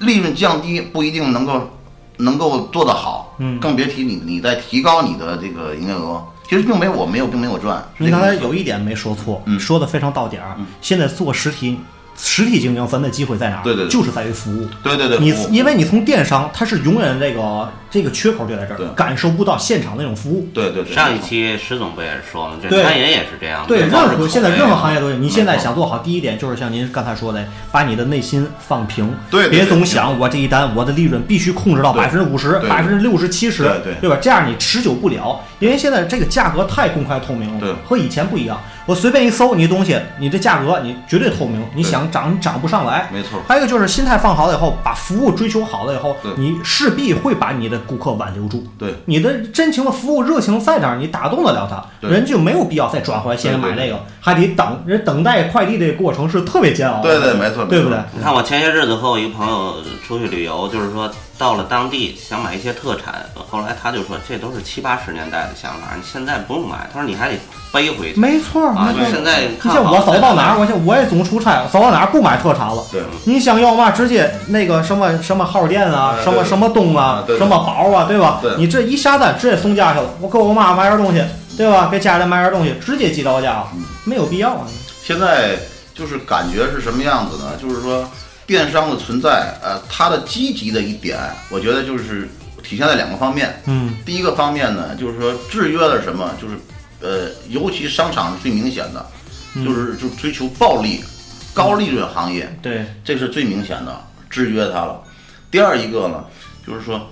[0.00, 1.70] 利润降低不一定能够
[2.16, 6.24] 能够做得好，嗯更别提你你在提高你的这个营业额。
[6.48, 9.60] 其实并没有我没有并没有赚，是您刚才有一点没说错，嗯。
[9.60, 10.56] 说的非常到点儿。
[10.80, 11.78] 现在做实体
[12.20, 13.62] 实体经营，分的机会在哪儿？
[13.62, 14.68] 对对对就是在于服务。
[14.82, 20.48] 对对对，你因为你从电商，它是永远这个这个缺口就在这儿，感受不到现场那种服务。
[20.52, 23.64] 对对对上一期石总不也是说了，这对餐饮也是这样。
[23.68, 25.16] 对，任何现在任何行业都有。
[25.16, 34.18] 你现在想做好，第一点就是像您刚才说的，把你的内心放平，对对对别总想我这一单我的利润必须控制到百分之五十、百分之六十、七十，对对吧？
[34.20, 38.60] 这样你持久不了，因为现在这个价格太公开透明了，对和以前不一样。
[38.88, 43.06] 我随便一搜你东西，你这价格你绝对透明，你想涨你涨不上来。
[43.12, 48.66] 没错还有一个就是心态放好了以后，把服务追求好了以后，你势必会把你的顾客挽留住。
[48.78, 57.02] 对你的真情的服务热情在哪儿，你打动得了他，人就没有必要再转回来现在买那个，还得等人等待快递这个过程是特别煎熬的。
[57.02, 57.98] 对对没错对不对？
[58.16, 59.74] 你看我前些日子和我一个朋友
[60.06, 67.38] 出去旅游，就是说到了当地想买一些特产，后来他就说这都是七八十年代的想法，你现在不用买，他说你还得
[67.72, 68.20] 背回去。
[68.20, 69.12] 没错，啊，没错。
[69.12, 72.84] 现在你看像我走到哪儿，我像我也总出差，走到哪儿不买特产了。
[72.90, 78.56] 对你想要嘛，直接那个什么什么号店啊，什么什么东啊什么宝啊，对吧对？
[78.56, 81.24] 你这一下单直接送家去了，我给我妈买点东西，
[81.56, 81.88] 对吧？
[81.88, 83.62] 给家里买点东西，直接寄到家
[84.02, 84.66] 没有必要啊。
[85.04, 85.56] 现在
[85.94, 87.52] 就是感觉是什么样子呢？
[87.62, 88.04] 就是说
[88.48, 91.18] 电商的存在，呃，它的积极的一点，
[91.50, 92.26] 我觉得就是
[92.64, 93.62] 体现在两个方面。
[93.66, 96.34] 嗯，第一个方面呢，就是说制约了什么？
[96.40, 96.56] 就是
[97.00, 99.06] 呃，尤其商场是最明显的，
[99.54, 101.04] 就是就追求暴利、
[101.52, 105.02] 高利润行业，对，这是最明显的制约它了。
[105.50, 106.24] 第二一个呢，
[106.66, 107.06] 就是说。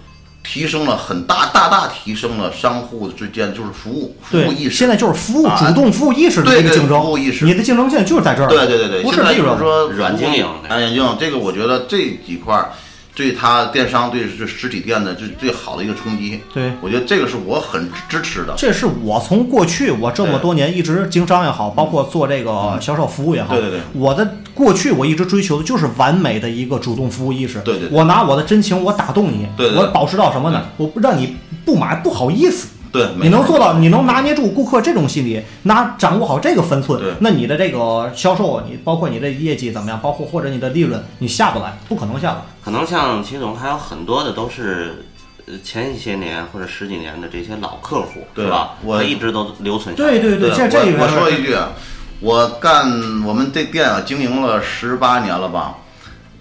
[0.46, 8.48] 提升了很大大大提升了商户之间就是服务服务，意识，现在就是服务啊主动服务意识的对对这个竞争，服务意识你的竞争性就是在这儿。
[8.48, 9.50] 对对对对，不是现在利润。
[9.50, 12.70] 就是说软经营哎，软经营这个我觉得这几块儿
[13.16, 16.38] 对他电商对这实体店的最最好的一个冲击。
[16.52, 18.52] 对我觉得这个是我很支持的。
[18.58, 27.58] 这是我从过去我这么多年一直经商也好，包括做这个销售服务也好，对对对我的过去我一直追求的就是完美的一个主动服务意识。
[27.62, 30.66] 对对对我拿我的真情，我打动你，对我保持到什么呢？
[30.76, 32.68] 我不让你不买不好意思。
[32.96, 42.38] 对，你能做到，你能拿捏住顾客这种心理，拿掌握好这个分寸对，那你的这个销售，你包括你的业绩怎么样，包括或者你的利润，你下不来，不可能下来。
[42.64, 45.04] 可能像齐总还有很多的都是，
[45.46, 48.76] 呃，前一些年或者十几年的这些老客户，对吧？
[48.82, 50.10] 我一直都留存下来。
[50.10, 51.72] 对对对，这这我我说一句啊，
[52.20, 52.90] 我干
[53.24, 55.76] 我们这店啊，经营了十八年了吧，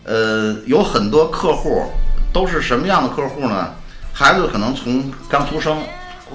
[0.05, 1.83] 呃，有很多客户
[2.31, 3.73] 都是什么样的客户呢？
[4.17, 5.77] 孩子可能从刚出生，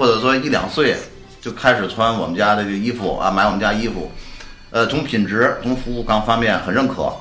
[0.01, 0.97] 或者说一两岁
[1.43, 4.11] 就开始穿我们家这个衣服啊，买我们家衣服，
[4.71, 7.13] 呃，从品质、从服务各方面很认可，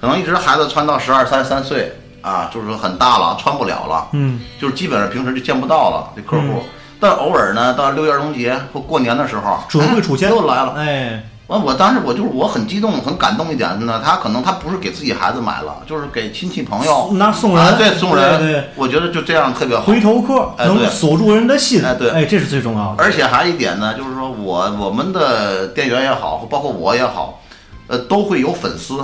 [0.00, 6.62] 可能一直孩子穿到十二三三岁，啊，就是说很大了，穿不了了，嗯，就是基本上平时就见不到了这客户。
[6.98, 10.72] 但偶尔呢，到六一儿童节或过年的时候，准会出现，哎又来了。
[10.78, 19.82] 哎，完，我当时我就是我很激动、很感动一点呢，他可能他不是给自己孩子买了，就是给亲戚朋友那送人啊对，送人，对对我觉得就这样特别好。
[19.82, 23.04] 回头客能锁住人的心，哎对哎，这是最重要的。
[23.04, 27.42] 而且还有一点呢，就是说我我们的店员也好，包括我也好，
[27.88, 28.98] 呃，都会有粉丝。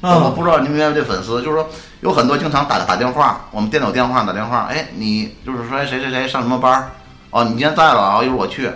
[0.00, 1.68] 呃我嗯，不知道您明白这粉丝，就是说
[2.00, 6.90] 有很多经常打打电话，我们店里有电话打电话，哎，你就是说哎谁谁谁上什么班儿？
[7.30, 8.68] 哦，你今天在了啊，一会儿我去。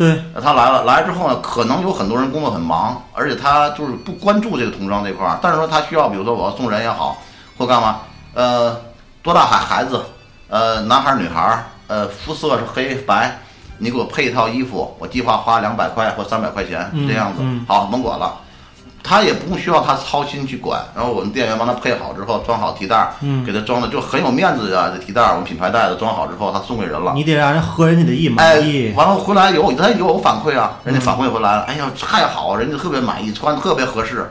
[0.00, 7.18] 对，呃他来了，来了之后呢，可能有很多人工作很忙，而且他就是不关注这个童装这块儿，但是说他需要，比如说我要送人也好，
[7.58, 7.98] 或干嘛，
[8.32, 8.74] 呃，
[9.22, 10.02] 多大孩孩子，
[10.48, 13.38] 呃，男孩儿女孩儿，呃，肤色是黑白，
[13.76, 18.34] 你给我配一套衣服，我计划花两百块或三百块钱嗯这样子，嗯好，甭管了。
[19.02, 27.12] 他也不需要他操心去管，然后我们店员帮他配好之后，装好提袋儿，嗯给他装的就很有面子啊，这提袋儿我们品牌袋子装好之后，他送给人了。
[27.14, 28.92] 你得让人合人家的意哎满意，。
[28.94, 34.30] 完了回来有他有反馈啊，人家嗯反馈回来了，哎呀太好，人家特别满意，穿得特别合适，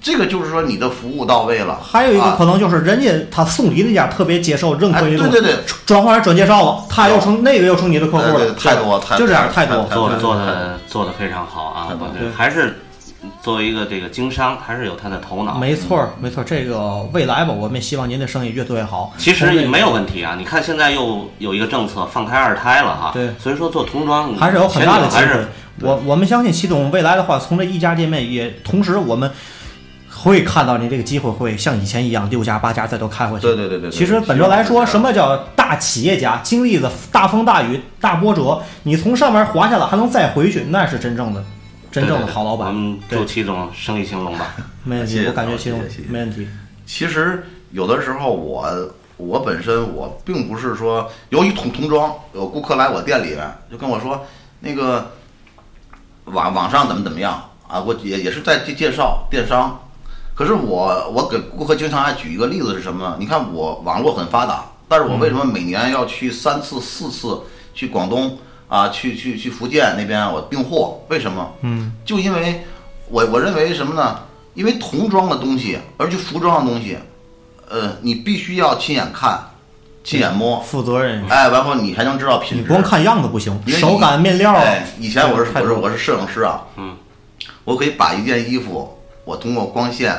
[0.00, 1.78] 这个就是说你的服务到位了。
[1.82, 5.54] 还有一个啊可能就是人家他送礼那家特别接受认可哎，对对对
[5.86, 11.86] 转化成转介绍了，他又成那个又成你的客户了，太多太就这样太多做的做做的做的非常好啊！
[11.88, 12.80] 太棒了我觉得还是
[13.42, 15.58] 作为一个这个经商，还是有他的头脑。
[15.58, 19.12] 没错儿没错儿，这个未来吧，我们也希望您的生意越做越好。
[19.18, 20.36] 其实也没有问题啊！
[20.38, 25.48] 你看现在又有一个政策放开二胎了哈，对所以说做童装还是有很大的还是。
[25.80, 29.28] 我我们相信齐总未来的话，从这一家店面也同时我们
[30.08, 33.46] 会看到您这个机会会像以前一样六家八家再都开回去。
[33.46, 36.38] 对对对对对其实本着来说，什么叫大企业家？
[36.44, 41.42] 经历了大风大雨、大波折，你从上面滑下来还能再回去，那是真正的
[41.92, 42.98] 真正的好老我板们。
[43.08, 44.56] 祝，齐总生意兴隆吧。
[44.82, 46.48] 没问题，我感觉系统谢谢谢谢没问题。
[46.86, 48.66] 其实有的时候我
[49.18, 54.24] 我本身我并不是说，由于童童装，有顾客来我店里面就跟我说，
[54.60, 55.12] 那个
[56.24, 59.78] 网网上怎么怎么样啊，我也也是在介介绍电商。
[60.34, 63.16] 可是我我给顾客经常爱举一个例子是什么呢？
[63.20, 67.38] 你看我网络很发达，但是我为什么每年要去三次四次
[67.74, 68.38] 去广东
[68.72, 70.98] 啊，去去去福建那边我订货？
[71.10, 71.52] 为什么？
[71.60, 72.64] 嗯，就因为
[73.10, 74.18] 我我认为什么呢？
[74.54, 76.96] 因为童装的东西，而且服装的东西，
[77.68, 79.38] 呃，你必须要亲眼看、
[80.02, 82.62] 亲眼摸，负责任，哎，完后你才能知道品质。
[82.62, 84.54] 你光看样子不行，因为手感、面料。
[84.54, 86.96] 哎，以前我是我是我是摄影师啊，嗯，
[87.64, 90.18] 我可以把一件衣服，我通过光线，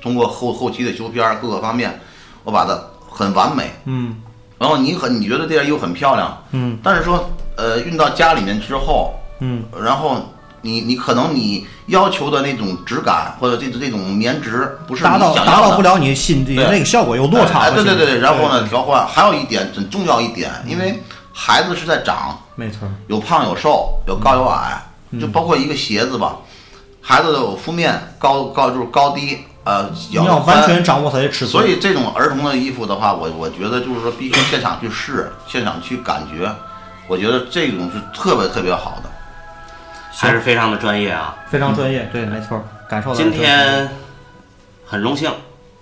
[0.00, 2.00] 通过后后期的修片儿各个方面，
[2.44, 2.78] 我把它
[3.10, 3.70] 很完美。
[3.84, 4.22] 嗯
[4.58, 6.78] 然后你很你觉得这件衣服很漂亮，嗯。
[6.82, 10.16] 但是说呃运到家里面之后，嗯，然后
[10.62, 17.60] 你你可能你要求的那种质感或者这这种棉质不是达到达到不了你心里对那个效果，有落差。
[17.60, 21.00] 哎，对对对对，然后呢对调换，还有一点很重要一点，因为
[21.32, 25.20] 孩子是在长，没错，有胖有瘦，有高有矮，嗯。
[25.20, 26.36] 就包括一个鞋子吧，
[27.00, 29.38] 孩子的肤面高高就是高低，
[29.68, 31.62] 呃，你要完全掌握它的尺寸。
[31.62, 36.50] 所以这种儿童的衣服的话，我我觉得就是说必须现场去试，现场去感觉，
[37.06, 39.10] 我觉得这种是特别特别好的。
[40.10, 41.36] 还是非常的专业啊。
[41.50, 43.88] 非常专业，对，没错，感受到今天
[44.86, 45.30] 很荣幸，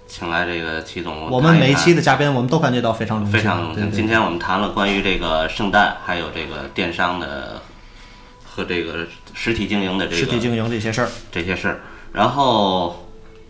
[0.09, 3.91] 请来这个齐总，我们每一期的的嘉宾，我们都感觉到非常荣幸，非常荣幸。
[3.93, 7.63] 今天我们谈了关于这个圣诞，还有这个电商的
[8.45, 11.09] 和这个实体经营的这个实体经营这些事儿。
[11.31, 11.81] 这些事儿，
[12.13, 13.06] 然后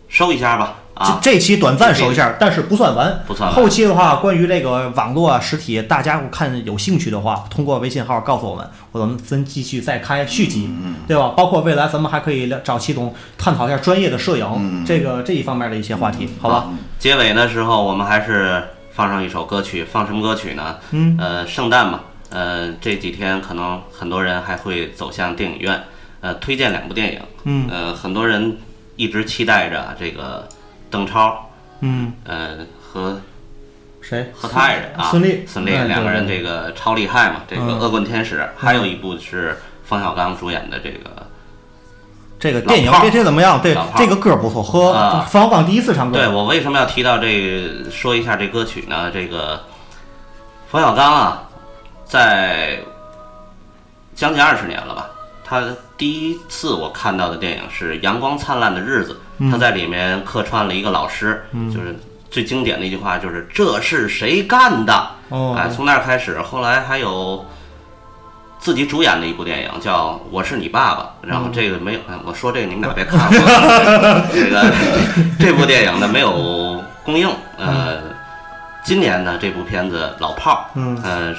[0.09, 1.19] 收一下吧啊。
[1.23, 3.23] 这这期短暂收一下，但是不算完。
[3.27, 10.71] 不算完后期的话，关于这个网络啊、实体，大家看有兴趣的话，通过微信号告诉我们，我们咱继续再开续集，
[11.07, 11.29] 对吧？
[11.37, 16.67] 包括未来咱们还可以聊找齐总探讨一下专业的摄影，嗯这个这一方面的一些话题，好吧？
[16.99, 20.77] 结尾的时候，我们还是放上一首歌曲，放什么歌曲呢？
[20.93, 22.01] 嗯，呃，圣诞嘛，
[22.31, 25.83] 呃，这几天可能很多人还会走向电影院，
[26.23, 28.57] 呃，推荐两部电影，嗯呃，很多人
[28.97, 30.49] 一直期待着这个
[30.91, 31.49] 邓超，
[31.81, 33.21] 嗯，呃，和
[34.01, 34.33] 谁？
[34.35, 41.11] 和他爱人啊，孙俪，孙俪嗯两个人这个超厉害嘛，这个嗯恶棍天使，还有一部是冯小刚主演的这个，
[42.39, 43.99] 这个电影别提怎么样，对老炮儿。
[43.99, 45.27] 这个歌不错，和啊。
[45.29, 49.11] 冯小刚第一次唱歌，对我为什么要提到这个说一下这歌曲呢？
[49.11, 49.61] 这个
[50.71, 51.43] 冯小刚啊，
[52.05, 52.79] 在
[54.15, 55.11] 将近二十年了吧。
[55.49, 55.63] 他
[55.97, 59.49] 第一次我看到的电影是《阳光灿烂的日子》，嗯。
[59.49, 61.97] 他在里面客串了一个老师，就是
[62.29, 65.11] 最经典的一句话就是“这是谁干的”。
[65.31, 65.55] 哦。
[65.57, 67.47] 哎，从那儿开始，后来还有
[68.59, 74.73] 自己主演的一部电影叫《我是你爸爸》，然后这个没有，哎我说这个你们俩别看我， 这个
[75.39, 78.03] 这部电影呢没有公映，呃，
[78.85, 81.01] 今年呢，这部片子《老炮儿》，嗯。
[81.05, 81.33] 呃，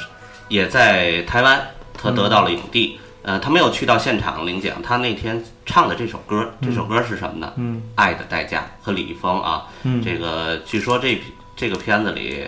[0.47, 1.59] 也在台湾，
[2.01, 2.97] 他得到了影帝。
[3.27, 7.51] 呃，他没有去到现场领奖，他那天唱的这首歌，这首歌是什么呢？
[7.57, 11.21] 嗯，爱的代价和李易峰啊，嗯这个据说这
[11.53, 12.47] 这个片子里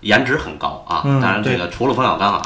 [0.00, 2.42] 颜值很高啊，嗯当然这个除了冯小刚啊，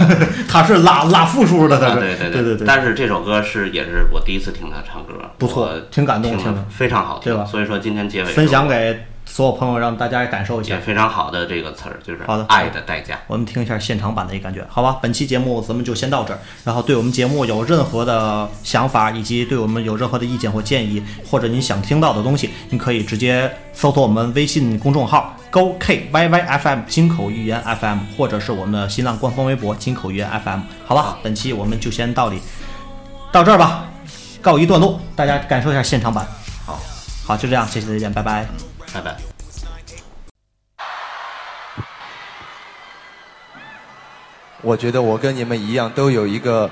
[0.48, 10.80] 他是拉拉负数的，他对对对对对，但是这首歌是也是我第一次听他唱歌，不错挺感动听的非常好听，对吧所以说今天结尾分享给所有朋友，让大家也感受一下也。
[10.80, 13.18] 非常好的这个词儿，就是好的爱的代价。
[13.26, 14.98] 我们听一下现场版的一个感觉，好吧？
[15.02, 16.40] 本期节目咱们就先到这儿。
[16.64, 30.60] 然后对我们节目有任何的想法，以及对我们有任何的意见或建议，或者您想听到的东西，您可以直接搜索我们微信公众号“高 K Y Y F M” 金口玉言 FM，或者是我们的新浪官方微博“金口玉言 FM”。
[30.86, 32.40] 好吧，本期我们就先到里
[33.30, 33.84] 到这儿吧，
[34.40, 36.26] 告一段落，大家感受一下现场版。
[36.64, 36.80] 好，
[37.26, 38.77] 好，就这样，谢谢再见，拜拜。
[38.92, 39.16] 拜拜。
[44.60, 46.68] 我觉得我跟你们一样，都有一个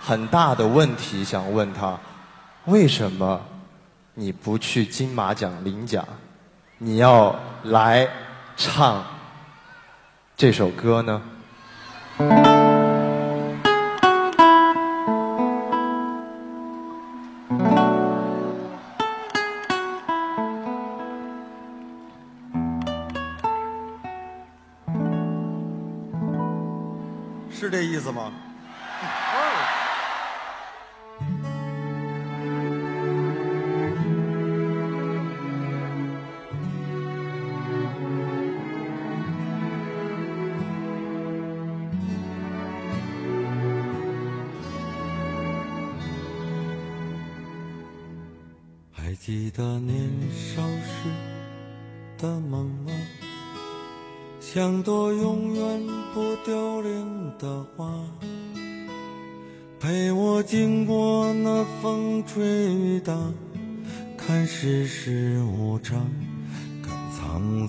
[0.00, 1.98] 很大的问题想问他：
[2.66, 3.40] 为什么
[4.14, 6.06] 你不去金马奖领奖，
[6.78, 7.34] 你要
[7.64, 8.08] 来
[8.56, 9.04] 唱
[10.36, 11.20] 这首歌呢？
[27.64, 28.30] 是这意思吗？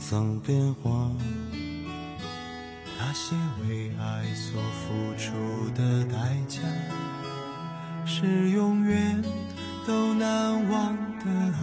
[0.08, 1.10] 曾变化。
[3.00, 3.36] 那些
[3.68, 5.34] 为爱所付出
[5.74, 6.60] 的代价，
[8.06, 9.20] 是永远
[9.88, 11.58] 都难忘的啊。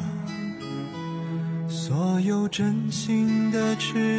[1.68, 4.11] 所有真心的、痴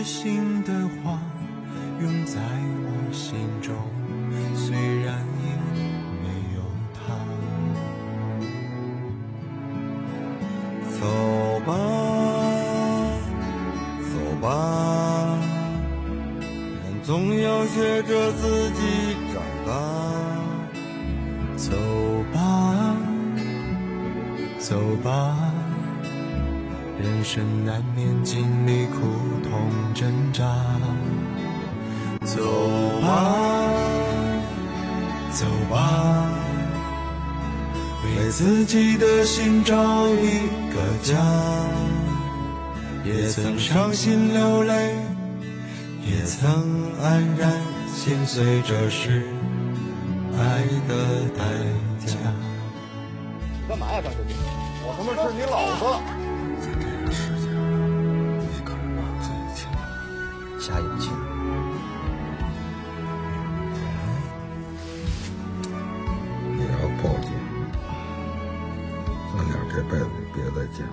[18.08, 19.72] 着自己长大。
[21.56, 21.72] 走
[22.34, 22.96] 吧，
[24.60, 25.36] 走吧。
[27.02, 29.00] 人生难免经历苦
[29.44, 30.44] 痛挣扎，
[32.24, 32.42] 走
[33.02, 33.70] 吧，
[35.32, 36.30] 走吧，
[38.04, 41.18] 为自己的心找一个家。
[43.06, 44.96] 也曾伤心流泪，
[46.06, 46.50] 也曾
[47.02, 47.52] 黯然
[48.04, 49.24] 心碎，这是
[50.38, 51.46] 爱的代
[52.06, 52.18] 价。
[53.66, 54.34] 干嘛呀，张学弟？
[54.84, 55.86] 我他妈是你老子！
[60.60, 61.10] 下眼睛。
[66.60, 67.32] 也要报警，
[69.32, 70.04] 咱俩这辈子
[70.36, 70.92] 别再见了。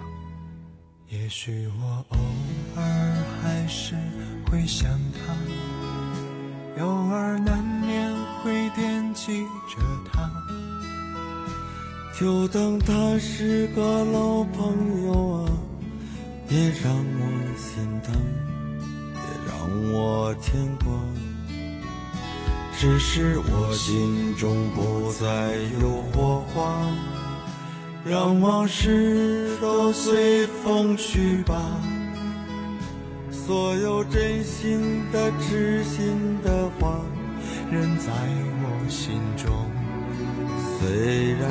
[1.08, 2.16] 也许我偶
[2.76, 2.80] 尔
[3.42, 3.96] 还是
[4.48, 4.88] 会想
[12.20, 15.50] 就当他是个老朋友啊，
[16.46, 17.22] 别让我
[17.56, 18.12] 心疼，
[19.14, 20.52] 别让我牵
[20.84, 20.92] 挂。
[22.78, 26.86] 只是我心中不再有火花。
[28.04, 31.58] 让往事都随风去吧。
[33.30, 37.00] 所有真心的、痴心的话，
[37.70, 38.12] 仍在
[38.62, 39.50] 我心中，
[40.78, 41.50] 虽然